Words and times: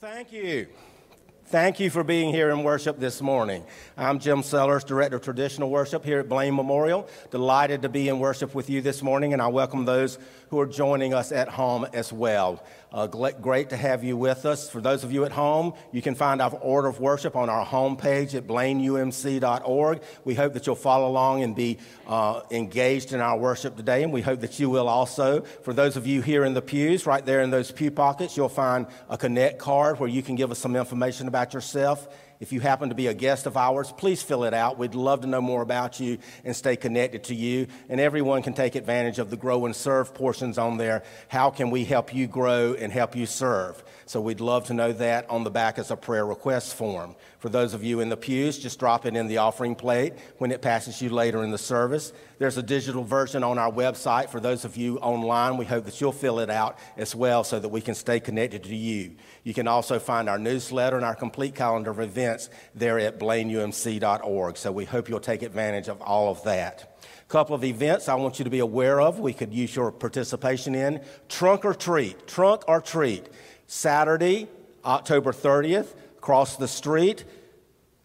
thank 0.00 0.32
you. 0.32 0.66
Thank 1.50 1.80
you 1.80 1.90
for 1.90 2.04
being 2.04 2.32
here 2.32 2.50
in 2.50 2.62
worship 2.62 3.00
this 3.00 3.20
morning. 3.20 3.64
I'm 3.96 4.20
Jim 4.20 4.44
Sellers, 4.44 4.84
Director 4.84 5.16
of 5.16 5.22
Traditional 5.22 5.68
Worship 5.68 6.04
here 6.04 6.20
at 6.20 6.28
Belin 6.28 6.54
Memorial. 6.54 7.08
Delighted 7.32 7.82
to 7.82 7.88
be 7.88 8.08
in 8.08 8.20
worship 8.20 8.54
with 8.54 8.70
you 8.70 8.80
this 8.80 9.02
morning, 9.02 9.32
and 9.32 9.42
I 9.42 9.48
welcome 9.48 9.84
those 9.84 10.16
who 10.50 10.60
are 10.60 10.66
joining 10.66 11.12
us 11.12 11.32
at 11.32 11.48
home 11.48 11.88
as 11.92 12.12
well. 12.12 12.62
Uh, 12.92 13.06
great 13.06 13.70
to 13.70 13.76
have 13.76 14.02
you 14.02 14.16
with 14.16 14.46
us. 14.46 14.68
For 14.68 14.80
those 14.80 15.04
of 15.04 15.12
you 15.12 15.24
at 15.24 15.30
home, 15.30 15.74
you 15.92 16.02
can 16.02 16.16
find 16.16 16.42
our 16.42 16.50
order 16.54 16.88
of 16.88 16.98
worship 16.98 17.36
on 17.36 17.48
our 17.48 17.64
homepage 17.64 18.34
at 18.34 18.48
belinumc.org. 18.48 20.02
We 20.24 20.34
hope 20.34 20.52
that 20.54 20.66
you'll 20.66 20.74
follow 20.74 21.08
along 21.08 21.44
and 21.44 21.54
be 21.54 21.78
uh, 22.08 22.42
engaged 22.50 23.12
in 23.12 23.20
our 23.20 23.38
worship 23.38 23.76
today, 23.76 24.02
and 24.02 24.12
we 24.12 24.22
hope 24.22 24.40
that 24.40 24.58
you 24.58 24.70
will 24.70 24.88
also. 24.88 25.42
For 25.62 25.72
those 25.72 25.96
of 25.96 26.06
you 26.06 26.20
here 26.20 26.44
in 26.44 26.54
the 26.54 26.62
pews, 26.62 27.06
right 27.06 27.24
there 27.24 27.42
in 27.42 27.50
those 27.50 27.70
pew 27.70 27.92
pockets, 27.92 28.36
you'll 28.36 28.48
find 28.48 28.86
a 29.08 29.16
Connect 29.16 29.58
card 29.58 30.00
where 30.00 30.08
you 30.08 30.22
can 30.22 30.34
give 30.34 30.50
us 30.50 30.58
some 30.58 30.74
information 30.74 31.28
about 31.28 31.39
yourself 31.54 32.08
if 32.40 32.52
you 32.52 32.60
happen 32.60 32.88
to 32.88 32.94
be 32.94 33.06
a 33.06 33.12
guest 33.12 33.44
of 33.44 33.58
ours, 33.58 33.92
please 33.94 34.22
fill 34.22 34.44
it 34.44 34.54
out. 34.54 34.78
We'd 34.78 34.94
love 34.94 35.20
to 35.20 35.26
know 35.26 35.42
more 35.42 35.60
about 35.60 36.00
you 36.00 36.16
and 36.42 36.56
stay 36.56 36.74
connected 36.74 37.24
to 37.24 37.34
you. 37.34 37.66
And 37.90 38.00
everyone 38.00 38.42
can 38.42 38.54
take 38.54 38.76
advantage 38.76 39.18
of 39.18 39.28
the 39.28 39.36
grow 39.36 39.66
and 39.66 39.76
serve 39.76 40.14
portions 40.14 40.56
on 40.56 40.78
there. 40.78 41.02
How 41.28 41.50
can 41.50 41.68
we 41.70 41.84
help 41.84 42.14
you 42.14 42.26
grow 42.26 42.72
and 42.72 42.90
help 42.90 43.14
you 43.14 43.26
serve? 43.26 43.84
So 44.06 44.22
we'd 44.22 44.40
love 44.40 44.66
to 44.68 44.74
know 44.74 44.90
that 44.94 45.28
on 45.28 45.44
the 45.44 45.50
back 45.50 45.78
as 45.78 45.90
a 45.90 45.96
prayer 45.96 46.24
request 46.24 46.74
form. 46.74 47.14
For 47.40 47.50
those 47.50 47.74
of 47.74 47.84
you 47.84 48.00
in 48.00 48.08
the 48.08 48.16
pews, 48.16 48.58
just 48.58 48.78
drop 48.78 49.04
it 49.04 49.16
in 49.16 49.28
the 49.28 49.36
offering 49.36 49.74
plate 49.74 50.14
when 50.38 50.50
it 50.50 50.62
passes 50.62 51.00
you 51.02 51.10
later 51.10 51.44
in 51.44 51.50
the 51.50 51.58
service. 51.58 52.12
There's 52.38 52.56
a 52.56 52.62
digital 52.62 53.04
version 53.04 53.44
on 53.44 53.58
our 53.58 53.70
website. 53.70 54.30
For 54.30 54.40
those 54.40 54.64
of 54.64 54.78
you 54.78 54.98
online, 54.98 55.58
we 55.58 55.66
hope 55.66 55.84
that 55.84 56.00
you'll 56.00 56.12
fill 56.12 56.38
it 56.38 56.48
out 56.48 56.78
as 56.96 57.14
well 57.14 57.44
so 57.44 57.60
that 57.60 57.68
we 57.68 57.82
can 57.82 57.94
stay 57.94 58.18
connected 58.18 58.64
to 58.64 58.74
you. 58.74 59.16
You 59.44 59.52
can 59.52 59.68
also 59.68 59.98
find 59.98 60.28
our 60.28 60.38
newsletter 60.38 60.96
and 60.96 61.04
our 61.04 61.14
complete 61.14 61.54
calendar 61.54 61.90
of 61.90 62.00
events 62.00 62.29
there 62.74 62.98
at 62.98 63.18
belinumc.org. 63.18 64.56
So 64.56 64.72
we 64.72 64.84
hope 64.84 65.08
you'll 65.08 65.20
take 65.20 65.42
advantage 65.42 65.88
of 65.88 66.00
all 66.02 66.30
of 66.30 66.42
that. 66.44 66.98
A 67.02 67.30
couple 67.30 67.54
of 67.54 67.64
events 67.64 68.08
I 68.08 68.14
want 68.14 68.38
you 68.38 68.44
to 68.44 68.50
be 68.50 68.58
aware 68.58 69.00
of, 69.00 69.18
we 69.18 69.32
could 69.32 69.54
use 69.54 69.74
your 69.74 69.92
participation 69.92 70.74
in. 70.74 71.02
Trunk 71.28 71.64
or 71.64 71.74
treat. 71.74 72.26
Trunk 72.26 72.64
or 72.68 72.80
treat. 72.80 73.28
Saturday, 73.66 74.48
October 74.84 75.32
30th, 75.32 75.94
cross 76.20 76.56
the 76.56 76.68
street, 76.68 77.24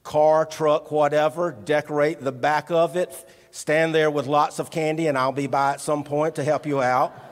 car, 0.03 0.45
truck, 0.45 0.91
whatever, 0.91 1.51
decorate 1.51 2.21
the 2.21 2.31
back 2.31 2.69
of 2.69 2.95
it, 2.95 3.13
stand 3.51 3.95
there 3.95 4.11
with 4.11 4.27
lots 4.27 4.59
of 4.59 4.69
candy, 4.69 5.07
and 5.07 5.17
I'll 5.17 5.31
be 5.31 5.47
by 5.47 5.73
at 5.73 5.81
some 5.81 6.03
point 6.03 6.35
to 6.35 6.43
help 6.43 6.65
you 6.65 6.81
out 6.81 7.24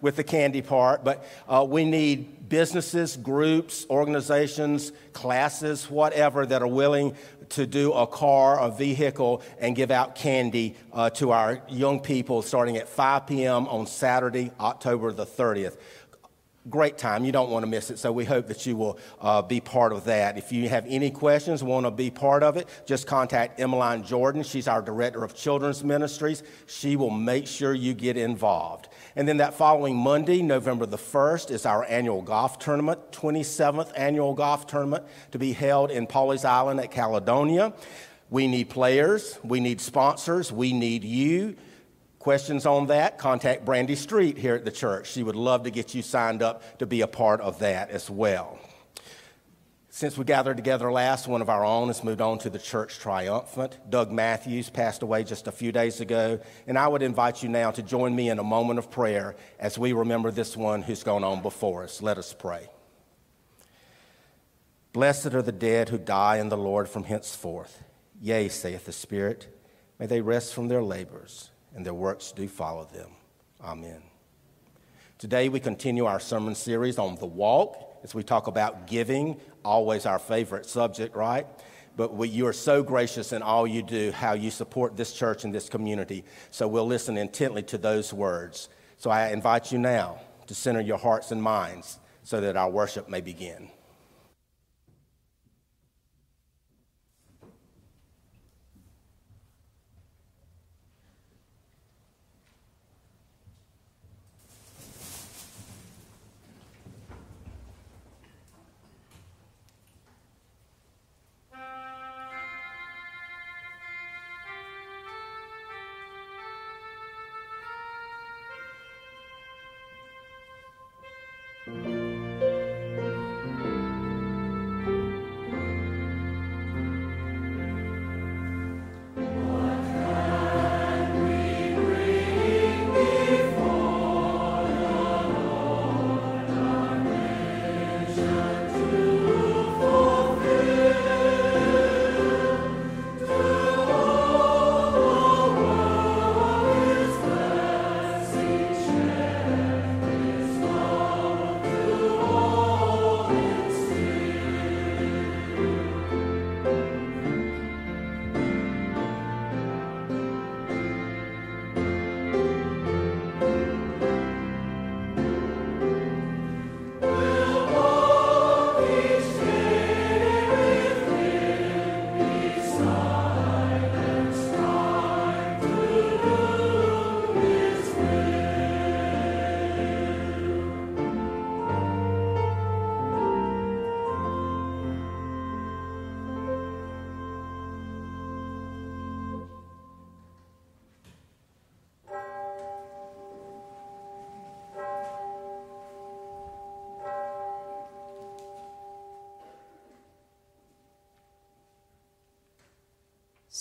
with 0.00 0.16
the 0.16 0.24
candy 0.24 0.62
part. 0.62 1.04
But 1.04 1.24
uh, 1.48 1.66
we 1.68 1.84
need 1.84 2.48
businesses, 2.48 3.16
groups, 3.16 3.86
organizations, 3.90 4.92
classes, 5.12 5.90
whatever, 5.90 6.46
that 6.46 6.62
are 6.62 6.68
willing 6.68 7.16
to 7.50 7.66
do 7.66 7.92
a 7.92 8.06
car, 8.06 8.60
a 8.60 8.70
vehicle, 8.70 9.42
and 9.58 9.74
give 9.74 9.90
out 9.90 10.14
candy 10.14 10.76
uh, 10.92 11.10
to 11.10 11.30
our 11.30 11.62
young 11.68 12.00
people 12.00 12.42
starting 12.42 12.76
at 12.76 12.88
5 12.88 13.26
p.m. 13.26 13.66
on 13.68 13.86
Saturday, 13.86 14.50
October 14.60 15.12
the 15.12 15.26
30th 15.26 15.76
great 16.70 16.98
time. 16.98 17.24
You 17.24 17.32
don't 17.32 17.50
want 17.50 17.64
to 17.64 17.66
miss 17.66 17.90
it. 17.90 17.98
So 17.98 18.12
we 18.12 18.24
hope 18.24 18.46
that 18.48 18.66
you 18.66 18.76
will 18.76 18.98
uh, 19.20 19.42
be 19.42 19.60
part 19.60 19.92
of 19.92 20.04
that. 20.04 20.36
If 20.38 20.52
you 20.52 20.68
have 20.68 20.86
any 20.88 21.10
questions, 21.10 21.62
want 21.62 21.86
to 21.86 21.90
be 21.90 22.10
part 22.10 22.42
of 22.42 22.56
it, 22.56 22.68
just 22.86 23.06
contact 23.06 23.60
Emmeline 23.60 24.04
Jordan. 24.04 24.42
She's 24.42 24.68
our 24.68 24.82
director 24.82 25.24
of 25.24 25.34
children's 25.34 25.82
ministries. 25.82 26.42
She 26.66 26.96
will 26.96 27.10
make 27.10 27.46
sure 27.46 27.74
you 27.74 27.94
get 27.94 28.16
involved. 28.16 28.88
And 29.16 29.26
then 29.26 29.38
that 29.38 29.54
following 29.54 29.96
Monday, 29.96 30.42
November 30.42 30.86
the 30.86 30.98
1st, 30.98 31.50
is 31.50 31.66
our 31.66 31.84
annual 31.84 32.22
golf 32.22 32.58
tournament, 32.58 33.12
27th 33.12 33.92
annual 33.96 34.34
golf 34.34 34.66
tournament 34.66 35.04
to 35.32 35.38
be 35.38 35.52
held 35.52 35.90
in 35.90 36.06
Pawleys 36.06 36.44
Island 36.44 36.80
at 36.80 36.90
Caledonia. 36.90 37.72
We 38.30 38.46
need 38.46 38.68
players, 38.68 39.38
we 39.42 39.60
need 39.60 39.80
sponsors, 39.80 40.52
we 40.52 40.72
need 40.72 41.02
you. 41.02 41.56
Questions 42.18 42.66
on 42.66 42.88
that? 42.88 43.16
Contact 43.16 43.64
Brandy 43.64 43.94
Street 43.94 44.36
here 44.36 44.56
at 44.56 44.64
the 44.64 44.72
church. 44.72 45.10
She 45.10 45.22
would 45.22 45.36
love 45.36 45.62
to 45.64 45.70
get 45.70 45.94
you 45.94 46.02
signed 46.02 46.42
up 46.42 46.78
to 46.78 46.86
be 46.86 47.00
a 47.00 47.06
part 47.06 47.40
of 47.40 47.60
that 47.60 47.90
as 47.90 48.10
well. 48.10 48.58
Since 49.88 50.18
we 50.18 50.24
gathered 50.24 50.56
together 50.56 50.92
last, 50.92 51.26
one 51.26 51.42
of 51.42 51.48
our 51.48 51.64
own 51.64 51.88
has 51.88 52.04
moved 52.04 52.20
on 52.20 52.38
to 52.40 52.50
the 52.50 52.58
church 52.58 52.98
triumphant. 52.98 53.78
Doug 53.88 54.12
Matthews 54.12 54.68
passed 54.68 55.02
away 55.02 55.24
just 55.24 55.46
a 55.46 55.52
few 55.52 55.72
days 55.72 56.00
ago, 56.00 56.40
and 56.66 56.78
I 56.78 56.86
would 56.86 57.02
invite 57.02 57.42
you 57.42 57.48
now 57.48 57.70
to 57.70 57.82
join 57.82 58.14
me 58.14 58.30
in 58.30 58.38
a 58.38 58.44
moment 58.44 58.78
of 58.78 58.90
prayer 58.90 59.34
as 59.58 59.78
we 59.78 59.92
remember 59.92 60.30
this 60.30 60.56
one 60.56 60.82
who's 60.82 61.02
gone 61.02 61.24
on 61.24 61.40
before 61.40 61.84
us. 61.84 62.02
Let 62.02 62.18
us 62.18 62.32
pray. 62.32 62.68
Blessed 64.92 65.34
are 65.34 65.42
the 65.42 65.52
dead 65.52 65.88
who 65.88 65.98
die 65.98 66.36
in 66.38 66.48
the 66.48 66.56
Lord 66.56 66.88
from 66.88 67.04
henceforth. 67.04 67.82
Yea, 68.20 68.48
saith 68.48 68.84
the 68.84 68.92
Spirit, 68.92 69.48
may 69.98 70.06
they 70.06 70.20
rest 70.20 70.54
from 70.54 70.68
their 70.68 70.82
labors 70.82 71.50
and 71.74 71.84
their 71.84 71.94
works 71.94 72.32
do 72.32 72.48
follow 72.48 72.84
them. 72.84 73.10
Amen. 73.62 74.02
Today 75.18 75.48
we 75.48 75.60
continue 75.60 76.04
our 76.04 76.20
sermon 76.20 76.54
series 76.54 76.98
on 76.98 77.16
the 77.16 77.26
walk 77.26 77.98
as 78.04 78.14
we 78.14 78.22
talk 78.22 78.46
about 78.46 78.86
giving, 78.86 79.40
always 79.64 80.06
our 80.06 80.18
favorite 80.18 80.66
subject, 80.66 81.16
right? 81.16 81.46
But 81.96 82.14
we, 82.14 82.28
you 82.28 82.46
are 82.46 82.52
so 82.52 82.84
gracious 82.84 83.32
in 83.32 83.42
all 83.42 83.66
you 83.66 83.82
do, 83.82 84.12
how 84.12 84.34
you 84.34 84.52
support 84.52 84.96
this 84.96 85.12
church 85.12 85.44
and 85.44 85.52
this 85.52 85.68
community. 85.68 86.24
So 86.52 86.68
we'll 86.68 86.86
listen 86.86 87.16
intently 87.16 87.64
to 87.64 87.78
those 87.78 88.12
words. 88.12 88.68
So 88.98 89.10
I 89.10 89.30
invite 89.30 89.72
you 89.72 89.78
now 89.78 90.20
to 90.46 90.54
center 90.54 90.80
your 90.80 90.98
hearts 90.98 91.32
and 91.32 91.42
minds 91.42 91.98
so 92.22 92.40
that 92.40 92.56
our 92.56 92.70
worship 92.70 93.08
may 93.08 93.20
begin. 93.20 93.70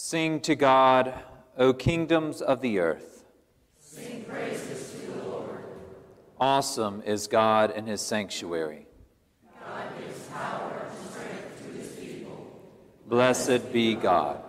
Sing 0.09 0.39
to 0.39 0.55
God, 0.55 1.13
O 1.57 1.73
kingdoms 1.73 2.41
of 2.41 2.61
the 2.61 2.79
earth. 2.79 3.25
Sing 3.81 4.23
praises 4.23 4.91
to 4.91 5.11
the 5.11 5.23
Lord. 5.27 5.65
Awesome 6.39 7.03
is 7.05 7.27
God 7.27 7.71
in 7.71 7.87
his 7.87 7.99
sanctuary. 7.99 8.87
God 9.59 9.83
gives 9.99 10.25
power 10.27 10.87
and 10.89 11.11
strength 11.11 11.61
to 11.61 11.77
his 11.77 11.89
people. 11.89 12.57
Blessed 13.05 13.73
be 13.73 13.95
God. 13.95 14.41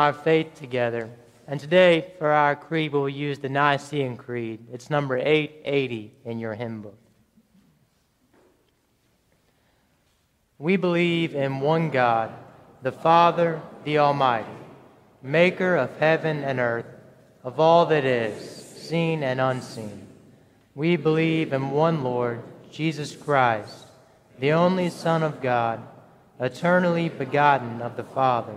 Our 0.00 0.12
faith 0.14 0.54
together. 0.54 1.10
And 1.46 1.60
today, 1.60 2.12
for 2.18 2.30
our 2.30 2.56
creed, 2.56 2.92
we'll 2.92 3.08
use 3.08 3.38
the 3.38 3.50
Nicene 3.50 4.16
Creed. 4.16 4.60
It's 4.72 4.88
number 4.88 5.18
880 5.18 6.12
in 6.24 6.38
your 6.38 6.54
hymn 6.54 6.80
book. 6.80 6.96
We 10.58 10.76
believe 10.76 11.34
in 11.34 11.60
one 11.60 11.90
God, 11.90 12.32
the 12.82 12.92
Father, 12.92 13.60
the 13.84 13.98
Almighty, 13.98 14.48
maker 15.22 15.76
of 15.76 15.98
heaven 15.98 16.44
and 16.44 16.58
earth, 16.60 16.86
of 17.44 17.60
all 17.60 17.86
that 17.86 18.04
is, 18.04 18.40
seen 18.40 19.22
and 19.22 19.40
unseen. 19.40 20.06
We 20.74 20.96
believe 20.96 21.52
in 21.52 21.70
one 21.70 22.02
Lord, 22.02 22.42
Jesus 22.70 23.14
Christ, 23.14 23.86
the 24.38 24.52
only 24.52 24.88
Son 24.88 25.22
of 25.22 25.42
God, 25.42 25.80
eternally 26.38 27.10
begotten 27.10 27.82
of 27.82 27.96
the 27.96 28.04
Father, 28.04 28.56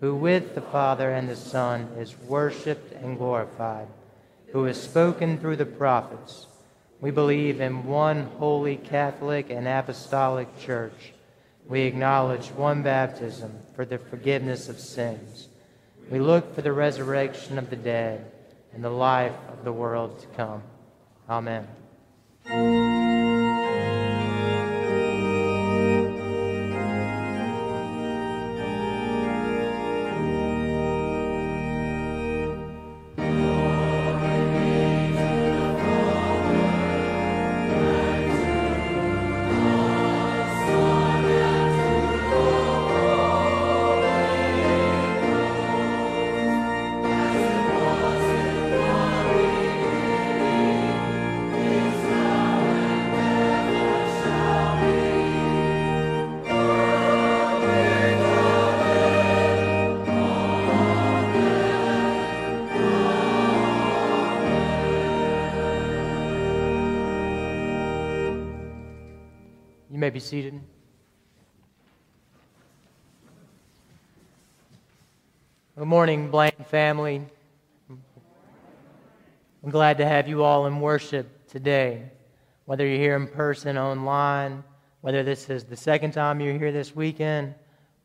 who 0.00 0.14
with 0.14 0.54
the 0.54 0.60
Father 0.60 1.10
and 1.10 1.28
the 1.28 1.36
Son 1.36 1.88
is 1.98 2.18
worshiped 2.18 2.92
and 2.92 3.18
glorified, 3.18 3.88
who 4.52 4.64
has 4.64 4.80
spoken 4.80 5.38
through 5.38 5.56
the 5.56 5.66
prophets. 5.66 6.46
We 7.00 7.10
believe 7.10 7.60
in 7.60 7.84
one 7.84 8.24
holy 8.38 8.76
Catholic 8.76 9.50
and 9.50 9.68
Apostolic 9.68 10.58
Church 10.58 11.12
we 11.68 11.82
acknowledge 11.82 12.46
one 12.48 12.82
baptism 12.82 13.52
for 13.76 13.84
the 13.84 13.98
forgiveness 13.98 14.70
of 14.70 14.80
sins. 14.80 15.48
We 16.10 16.18
look 16.18 16.54
for 16.54 16.62
the 16.62 16.72
resurrection 16.72 17.58
of 17.58 17.68
the 17.68 17.76
dead 17.76 18.32
and 18.72 18.82
the 18.82 18.90
life 18.90 19.36
of 19.50 19.64
the 19.64 19.72
world 19.72 20.18
to 20.20 20.26
come. 20.28 20.62
Amen. 21.28 21.68
Family. 76.68 77.24
I'm 77.90 79.70
glad 79.70 79.98
to 79.98 80.06
have 80.06 80.28
you 80.28 80.44
all 80.44 80.66
in 80.66 80.80
worship 80.80 81.48
today. 81.48 82.10
Whether 82.66 82.86
you're 82.86 82.98
here 82.98 83.16
in 83.16 83.26
person, 83.26 83.78
online, 83.78 84.62
whether 85.00 85.22
this 85.22 85.48
is 85.48 85.64
the 85.64 85.76
second 85.76 86.12
time 86.12 86.40
you're 86.40 86.58
here 86.58 86.72
this 86.72 86.94
weekend, 86.94 87.54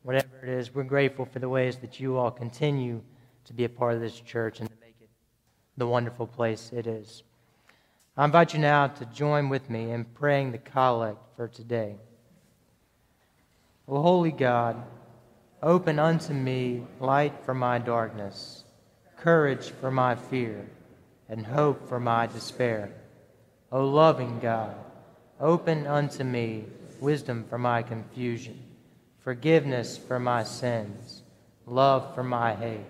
whatever 0.03 0.27
it 0.41 0.49
is, 0.49 0.73
we're 0.73 0.83
grateful 0.83 1.25
for 1.25 1.39
the 1.39 1.49
ways 1.49 1.77
that 1.77 1.99
you 1.99 2.17
all 2.17 2.31
continue 2.31 3.01
to 3.45 3.53
be 3.53 3.65
a 3.65 3.69
part 3.69 3.95
of 3.95 3.99
this 3.99 4.19
church 4.21 4.61
and 4.61 4.69
to 4.69 4.75
make 4.79 4.95
it 5.01 5.09
the 5.77 5.85
wonderful 5.85 6.25
place 6.25 6.71
it 6.73 6.87
is. 6.87 7.23
I 8.15 8.23
invite 8.25 8.53
you 8.53 8.59
now 8.59 8.87
to 8.87 9.05
join 9.07 9.49
with 9.49 9.69
me 9.69 9.91
in 9.91 10.05
praying 10.05 10.53
the 10.53 10.59
collect 10.59 11.17
for 11.35 11.47
today. 11.47 11.95
Holy 13.87 14.31
God, 14.31 14.81
open 15.63 15.97
unto 15.97 16.33
me 16.33 16.85
light 16.99 17.33
for 17.45 17.53
my 17.53 17.79
darkness, 17.79 18.65
courage 19.15 19.69
for 19.69 19.89
my 19.89 20.13
fear, 20.13 20.67
and 21.29 21.45
hope 21.45 21.87
for 21.87 22.01
my 22.01 22.27
despair. 22.27 22.93
O 23.71 23.85
loving 23.87 24.39
God, 24.39 24.75
open 25.39 25.87
unto 25.87 26.25
me 26.25 26.65
wisdom 26.99 27.45
for 27.49 27.57
my 27.57 27.81
confusion, 27.81 28.61
forgiveness 29.21 29.97
for 29.97 30.19
my 30.19 30.43
sins, 30.43 31.23
love 31.65 32.13
for 32.13 32.23
my 32.23 32.53
hate. 32.55 32.81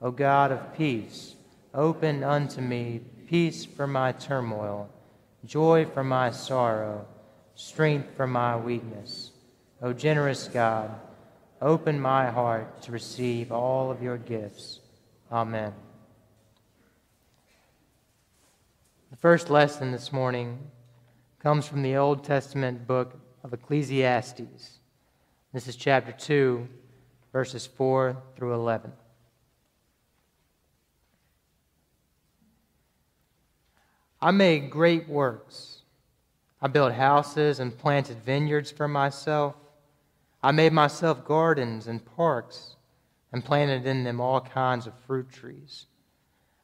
O 0.00 0.10
God 0.10 0.52
of 0.52 0.74
peace, 0.74 1.34
open 1.74 2.24
unto 2.24 2.62
me 2.62 3.02
peace 3.26 3.66
for 3.66 3.86
my 3.86 4.12
turmoil, 4.12 4.88
joy 5.44 5.84
for 5.84 6.02
my 6.02 6.30
sorrow, 6.30 7.06
strength 7.54 8.16
for 8.16 8.26
my 8.26 8.56
weakness. 8.56 9.32
O 9.82 9.92
generous 9.92 10.48
God, 10.48 10.98
open 11.60 12.00
my 12.00 12.30
heart 12.30 12.82
to 12.82 12.92
receive 12.92 13.52
all 13.52 13.90
of 13.90 14.02
your 14.02 14.16
gifts. 14.16 14.80
Amen. 15.30 15.72
The 19.10 19.16
first 19.16 19.50
lesson 19.50 19.92
this 19.92 20.12
morning 20.12 20.58
comes 21.38 21.66
from 21.66 21.82
the 21.82 21.96
Old 21.96 22.24
Testament 22.24 22.86
book 22.86 23.18
of 23.44 23.52
Ecclesiastes. 23.52 24.78
This 25.52 25.68
is 25.68 25.76
chapter 25.76 26.12
2, 26.12 26.66
verses 27.32 27.66
4 27.66 28.16
through 28.36 28.54
11. 28.54 28.92
I 34.22 34.30
made 34.30 34.70
great 34.70 35.08
works. 35.08 35.82
I 36.62 36.68
built 36.68 36.92
houses 36.92 37.58
and 37.58 37.76
planted 37.76 38.18
vineyards 38.18 38.70
for 38.70 38.86
myself. 38.86 39.54
I 40.42 40.52
made 40.52 40.72
myself 40.72 41.24
gardens 41.24 41.86
and 41.86 42.04
parks 42.16 42.76
and 43.32 43.44
planted 43.44 43.86
in 43.86 44.04
them 44.04 44.20
all 44.20 44.40
kinds 44.40 44.86
of 44.86 44.94
fruit 45.06 45.30
trees. 45.30 45.86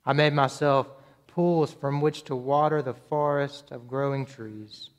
I 0.04 0.12
made 0.12 0.32
myself 0.32 0.88
pools 1.26 1.72
from 1.72 2.00
which 2.00 2.24
to 2.24 2.36
water 2.36 2.80
the 2.80 2.94
forest 2.94 3.70
of 3.70 3.88
growing 3.88 4.24
trees. 4.24 4.90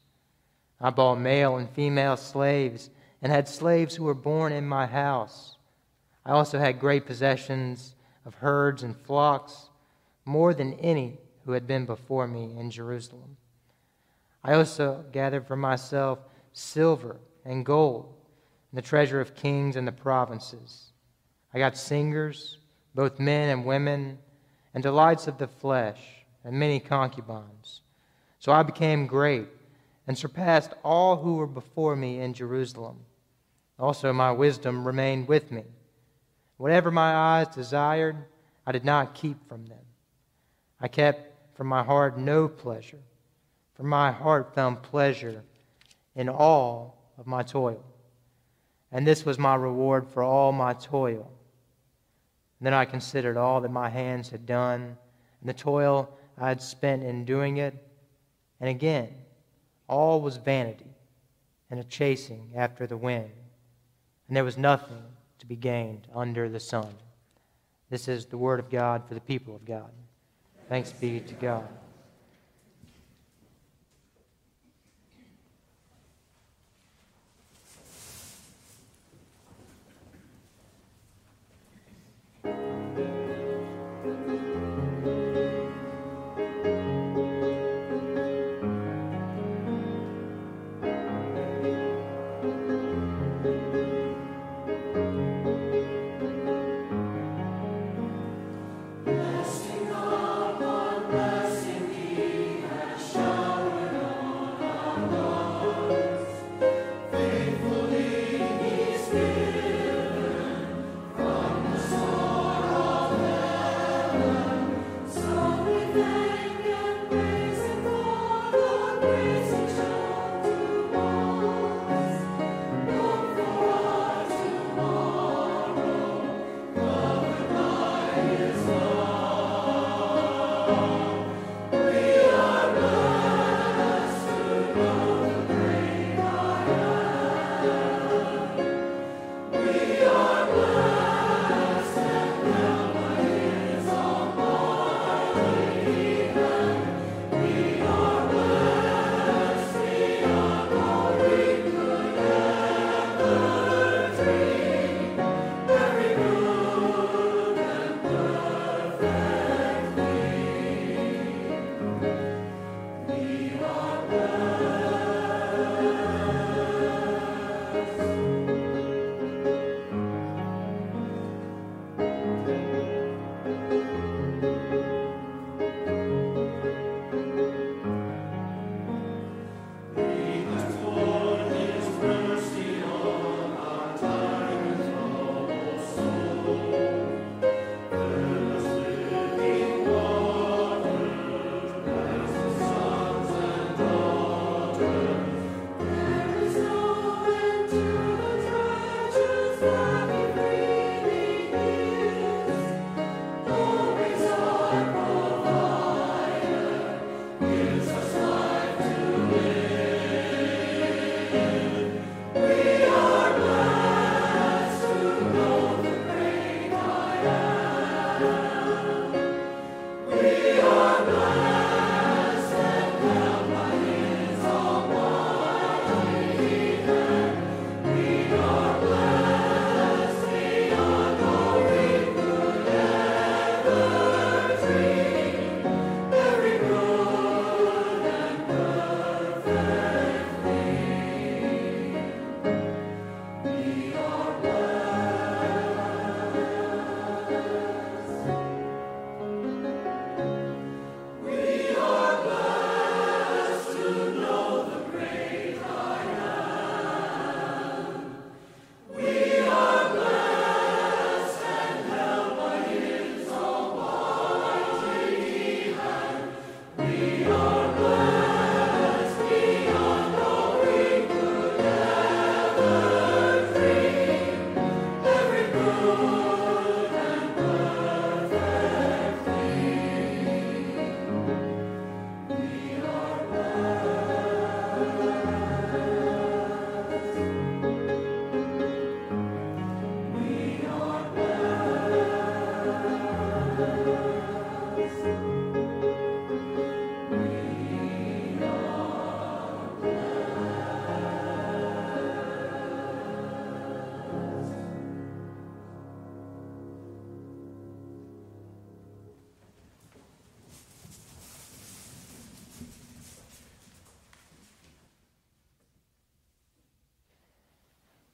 I 0.80 0.92
bought 0.92 1.20
male 1.20 1.58
and 1.58 1.70
female 1.70 2.18
slaves 2.18 2.92
and 3.22 3.32
had 3.32 3.48
slaves 3.48 3.96
who 3.96 4.04
were 4.04 4.14
born 4.14 4.54
in 4.54 4.68
my 4.68 4.86
house. 4.86 5.58
I 6.24 6.32
also 6.32 6.60
had 6.60 6.80
great 6.80 7.06
possessions 7.06 7.96
of 8.26 8.36
herds 8.36 8.84
and 8.84 8.96
flocks, 8.96 9.70
more 10.26 10.54
than 10.54 10.74
any 10.74 11.18
who 11.46 11.54
had 11.54 11.66
been 11.66 11.86
before 11.86 12.28
me 12.28 12.56
in 12.58 12.70
Jerusalem. 12.70 13.38
I 14.44 14.54
also 14.54 15.06
gathered 15.12 15.48
for 15.48 15.56
myself 15.56 16.20
silver 16.54 17.18
and 17.44 17.66
gold, 17.66 18.14
the 18.78 18.82
treasure 18.84 19.20
of 19.20 19.34
kings 19.34 19.76
and 19.76 19.88
the 19.88 19.92
provinces. 19.92 20.92
I 21.52 21.58
got 21.58 21.76
singers, 21.76 22.60
both 22.94 23.20
men 23.20 23.50
and 23.50 23.66
women, 23.66 24.20
and 24.72 24.84
delights 24.84 25.28
of 25.28 25.40
the 25.40 25.48
flesh, 25.48 25.98
and 26.44 26.60
many 26.60 26.80
concubines. 26.80 27.82
So 28.38 28.52
I 28.52 28.62
became 28.62 29.08
great 29.08 29.48
and 30.06 30.16
surpassed 30.16 30.76
all 30.84 31.16
who 31.16 31.38
were 31.38 31.48
before 31.48 31.96
me 31.96 32.20
in 32.20 32.36
Jerusalem. 32.36 32.98
Also, 33.80 34.14
my 34.14 34.32
wisdom 34.32 34.86
remained 34.86 35.28
with 35.28 35.52
me. 35.52 35.64
Whatever 36.58 36.92
my 36.92 37.16
eyes 37.16 37.48
desired, 37.48 38.16
I 38.64 38.74
did 38.74 38.86
not 38.86 39.16
keep 39.16 39.50
from 39.50 39.66
them. 39.66 39.86
I 40.80 40.88
kept 40.88 41.56
from 41.58 41.66
my 41.66 41.82
heart 41.82 42.20
no 42.20 42.48
pleasure, 42.48 43.02
for 43.74 43.82
my 43.82 44.12
heart 44.12 44.54
found 44.54 44.84
pleasure 44.84 45.42
in 46.14 46.30
all 46.30 47.12
of 47.18 47.26
my 47.26 47.42
toil. 47.42 47.84
And 48.92 49.06
this 49.06 49.26
was 49.26 49.38
my 49.38 49.56
reward 49.56 50.08
for 50.08 50.24
all 50.24 50.52
my 50.52 50.74
toil. 50.74 51.32
And 52.60 52.66
then 52.66 52.74
I 52.74 52.86
considered 52.86 53.38
all 53.38 53.62
that 53.62 53.72
my 53.72 53.90
hands 53.90 54.30
had 54.30 54.46
done, 54.46 54.98
and 55.42 55.50
the 55.50 55.54
toil 55.54 56.10
I 56.38 56.50
had 56.50 56.62
spent 56.62 57.04
in 57.04 57.26
doing 57.26 57.58
it. 57.58 57.76
And 58.60 58.70
again, 58.70 59.10
all 59.88 60.22
was 60.22 60.38
vanity 60.38 60.96
and 61.70 61.80
a 61.80 61.84
chasing 61.84 62.52
after 62.56 62.88
the 62.88 62.98
wind, 62.98 63.32
and 64.28 64.36
there 64.36 64.44
was 64.44 64.58
nothing 64.58 65.04
to 65.40 65.46
be 65.46 65.56
gained 65.56 66.08
under 66.16 66.50
the 66.50 66.60
sun. 66.60 66.94
This 67.90 68.08
is 68.08 68.26
the 68.26 68.38
word 68.38 68.60
of 68.60 68.70
God 68.70 69.08
for 69.08 69.14
the 69.14 69.22
people 69.22 69.56
of 69.56 69.66
God. 69.66 69.92
Thanks 70.70 70.92
be 70.92 71.20
to 71.20 71.34
God. 71.36 71.68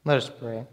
Let 0.06 0.18
us 0.18 0.30
pray. 0.30 0.66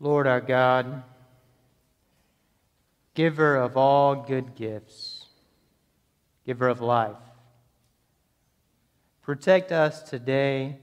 Lord 0.00 0.26
our 0.26 0.40
God, 0.40 1.02
giver 3.14 3.56
of 3.56 3.76
all 3.76 4.14
good 4.14 4.54
gifts, 4.54 5.26
giver 6.46 6.68
of 6.68 6.80
life, 6.80 7.16
protect 9.20 9.70
us 9.70 10.02
today 10.02 10.78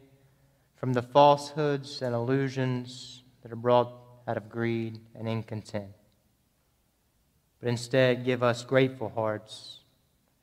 from 0.75 0.93
the 0.93 1.01
falsehoods 1.01 2.03
and 2.03 2.13
illusions 2.13 3.23
that 3.41 3.51
are 3.51 3.55
brought 3.55 3.93
out 4.27 4.37
of 4.37 4.49
greed 4.49 4.99
and 5.15 5.27
incontent. 5.27 5.91
But 7.59 7.69
instead, 7.69 8.25
give 8.25 8.43
us 8.43 8.63
grateful 8.63 9.09
hearts 9.09 9.82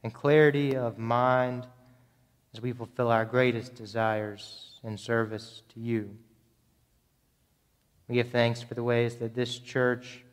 and 0.02 0.12
clarity 0.12 0.76
of 0.76 0.98
mind 0.98 1.66
as 2.54 2.60
we 2.60 2.72
fulfill 2.72 3.10
our 3.10 3.24
greatest 3.24 3.74
desires 3.74 4.80
in 4.82 4.96
service 4.96 5.62
to 5.74 5.80
you. 5.80 6.16
We 8.08 8.16
give 8.16 8.30
thanks 8.30 8.60
for 8.62 8.74
the 8.74 8.82
ways 8.82 9.16
that 9.16 9.34
this 9.34 9.58
church 9.58 10.24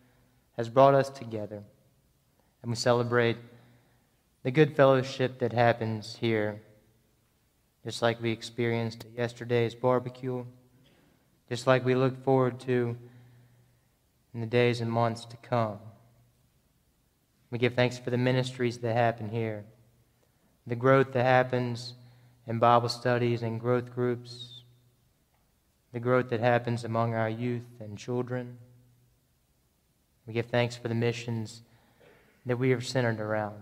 has 0.55 0.69
brought 0.69 0.95
us 0.95 1.09
together, 1.09 1.61
and 2.63 2.71
we 2.71 2.75
celebrate 2.75 3.37
the 4.43 4.51
good 4.51 4.75
fellowship 4.75 5.39
that 5.39 5.53
happens 5.53 6.17
here, 6.19 6.61
just 7.83 8.01
like 8.01 8.21
we 8.21 8.31
experienced 8.31 9.05
at 9.05 9.11
yesterday's 9.17 9.75
barbecue, 9.75 10.43
just 11.49 11.67
like 11.67 11.85
we 11.85 11.93
look 11.93 12.23
forward 12.23 12.59
to 12.61 12.97
in 14.33 14.39
the 14.39 14.47
days 14.47 14.81
and 14.81 14.91
months 14.91 15.25
to 15.25 15.37
come. 15.37 15.77
We 17.49 17.57
give 17.57 17.75
thanks 17.75 17.97
for 17.97 18.09
the 18.09 18.17
ministries 18.17 18.79
that 18.79 18.93
happen 18.93 19.29
here, 19.29 19.63
the 20.65 20.75
growth 20.75 21.13
that 21.13 21.23
happens 21.23 21.93
in 22.45 22.59
Bible 22.59 22.89
studies 22.89 23.41
and 23.41 23.59
growth 23.59 23.93
groups, 23.93 24.63
the 25.93 25.99
growth 25.99 26.29
that 26.29 26.41
happens 26.41 26.83
among 26.83 27.13
our 27.13 27.29
youth 27.29 27.67
and 27.79 27.97
children. 27.97 28.57
We 30.25 30.33
give 30.33 30.47
thanks 30.47 30.75
for 30.75 30.89
the 30.89 30.95
missions 30.95 31.61
that 32.45 32.59
we 32.59 32.73
are 32.73 32.81
centered 32.81 33.21
around, 33.21 33.61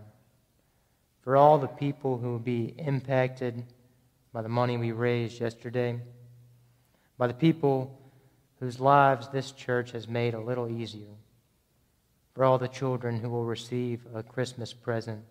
for 1.21 1.37
all 1.37 1.59
the 1.59 1.67
people 1.67 2.17
who 2.17 2.31
will 2.31 2.39
be 2.39 2.73
impacted 2.77 3.63
by 4.33 4.41
the 4.41 4.49
money 4.49 4.77
we 4.77 4.91
raised 4.91 5.39
yesterday, 5.39 5.99
by 7.17 7.27
the 7.27 7.33
people 7.33 7.99
whose 8.59 8.79
lives 8.79 9.29
this 9.29 9.51
church 9.51 9.91
has 9.91 10.07
made 10.07 10.33
a 10.33 10.39
little 10.39 10.69
easier, 10.69 11.13
for 12.35 12.43
all 12.43 12.57
the 12.57 12.67
children 12.67 13.21
who 13.21 13.29
will 13.29 13.45
receive 13.45 14.01
a 14.13 14.21
Christmas 14.21 14.73
present 14.73 15.23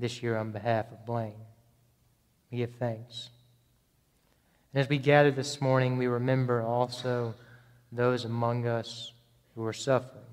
this 0.00 0.20
year 0.20 0.36
on 0.36 0.50
behalf 0.50 0.90
of 0.90 1.06
Belin. 1.06 1.32
We 2.50 2.58
give 2.58 2.74
thanks. 2.74 3.30
And 4.74 4.82
as 4.82 4.88
we 4.88 4.98
gather 4.98 5.30
this 5.30 5.60
morning, 5.60 5.96
we 5.96 6.08
remember 6.08 6.60
also 6.60 7.34
those 7.92 8.24
among 8.24 8.66
us 8.66 9.12
who 9.54 9.64
are 9.64 9.72
suffering. 9.72 10.24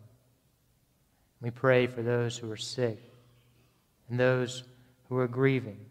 We 1.39 1.51
pray 1.51 1.85
for 1.85 2.01
those 2.01 2.37
who 2.37 2.51
are 2.51 2.57
sick 2.57 2.99
and 4.09 4.19
those 4.19 4.63
who 5.07 5.17
are 5.17 5.27
grieving, 5.27 5.85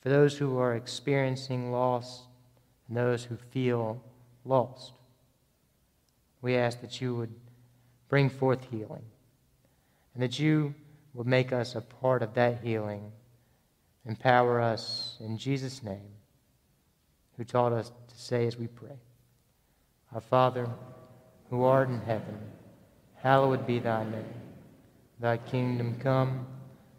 for 0.00 0.08
those 0.08 0.38
who 0.38 0.58
are 0.58 0.74
experiencing 0.74 1.70
loss 1.70 2.22
and 2.88 2.96
those 2.96 3.24
who 3.24 3.36
feel 3.36 4.02
lost. 4.46 4.92
We 6.40 6.56
ask 6.56 6.80
that 6.80 7.00
you 7.00 7.14
would 7.14 7.34
bring 8.12 8.28
forth 8.28 8.60
healing 8.70 9.06
and 10.12 10.22
that 10.22 10.38
you 10.38 10.74
will 11.14 11.24
make 11.24 11.52
us 11.52 11.74
a 11.74 11.80
part 11.80 12.22
of 12.22 12.34
that 12.34 12.60
healing 12.62 13.10
Empower 14.04 14.60
us 14.60 15.16
in 15.20 15.38
Jesus' 15.38 15.82
name, 15.82 16.10
who 17.36 17.44
taught 17.44 17.72
us 17.72 17.90
to 18.08 18.18
say 18.20 18.46
as 18.46 18.56
we 18.56 18.66
pray 18.66 18.98
Our 20.12 20.20
Father, 20.20 20.68
who 21.50 21.62
art 21.62 21.88
in 21.88 22.00
heaven, 22.00 22.38
hallowed 23.16 23.66
be 23.66 23.78
thy 23.78 24.04
name. 24.04 24.34
Thy 25.20 25.36
kingdom 25.36 26.00
come, 26.00 26.46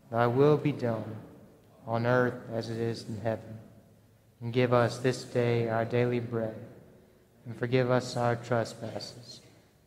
thy 0.09 0.27
will 0.27 0.55
be 0.55 0.71
done, 0.71 1.17
on 1.85 2.05
earth 2.05 2.35
as 2.53 2.69
it 2.69 2.77
is 2.77 3.05
in 3.09 3.19
heaven. 3.19 3.59
And 4.39 4.53
give 4.53 4.71
us 4.71 4.99
this 4.99 5.25
day 5.25 5.67
our 5.67 5.83
daily 5.83 6.21
bread, 6.21 6.55
and 7.45 7.57
forgive 7.57 7.91
us 7.91 8.15
our 8.15 8.37
trespasses, 8.37 9.41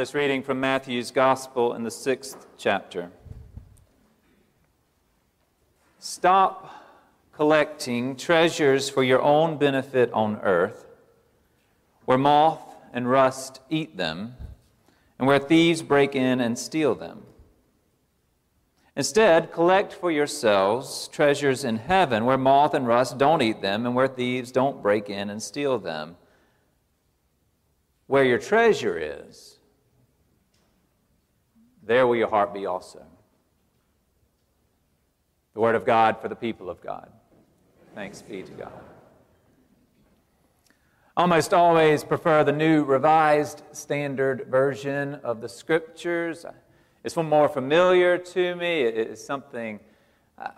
This 0.00 0.14
reading 0.14 0.42
from 0.42 0.58
Matthew's 0.58 1.10
Gospel 1.10 1.74
in 1.74 1.82
the 1.82 1.90
sixth 1.90 2.46
chapter. 2.56 3.10
Stop 5.98 6.72
collecting 7.34 8.16
treasures 8.16 8.88
for 8.88 9.04
your 9.04 9.20
own 9.20 9.58
benefit 9.58 10.10
on 10.14 10.36
earth, 10.36 10.86
where 12.06 12.16
moth 12.16 12.76
and 12.94 13.10
rust 13.10 13.60
eat 13.68 13.98
them, 13.98 14.36
and 15.18 15.28
where 15.28 15.38
thieves 15.38 15.82
break 15.82 16.16
in 16.16 16.40
and 16.40 16.58
steal 16.58 16.94
them. 16.94 17.24
Instead, 18.96 19.52
collect 19.52 19.92
for 19.92 20.10
yourselves 20.10 21.08
treasures 21.08 21.62
in 21.62 21.76
heaven, 21.76 22.24
where 22.24 22.38
moth 22.38 22.72
and 22.72 22.86
rust 22.86 23.18
don't 23.18 23.42
eat 23.42 23.60
them, 23.60 23.84
and 23.84 23.94
where 23.94 24.08
thieves 24.08 24.50
don't 24.50 24.82
break 24.82 25.10
in 25.10 25.28
and 25.28 25.42
steal 25.42 25.78
them. 25.78 26.16
Where 28.06 28.24
your 28.24 28.38
treasure 28.38 28.96
is, 28.98 29.58
there 31.90 32.06
will 32.06 32.14
your 32.14 32.28
heart 32.28 32.54
be 32.54 32.66
also. 32.66 33.02
The 35.54 35.60
Word 35.60 35.74
of 35.74 35.84
God 35.84 36.22
for 36.22 36.28
the 36.28 36.36
people 36.36 36.70
of 36.70 36.80
God. 36.80 37.10
Thanks 37.96 38.22
be 38.22 38.44
to 38.44 38.52
God. 38.52 38.72
almost 41.16 41.52
always 41.52 42.04
prefer 42.04 42.44
the 42.44 42.52
new 42.52 42.84
revised 42.84 43.64
standard 43.72 44.46
version 44.48 45.16
of 45.24 45.40
the 45.40 45.48
scriptures. 45.48 46.46
It's 47.02 47.16
one 47.16 47.28
more 47.28 47.48
familiar 47.48 48.16
to 48.18 48.54
me. 48.54 48.82
It's 48.82 49.24
something 49.24 49.80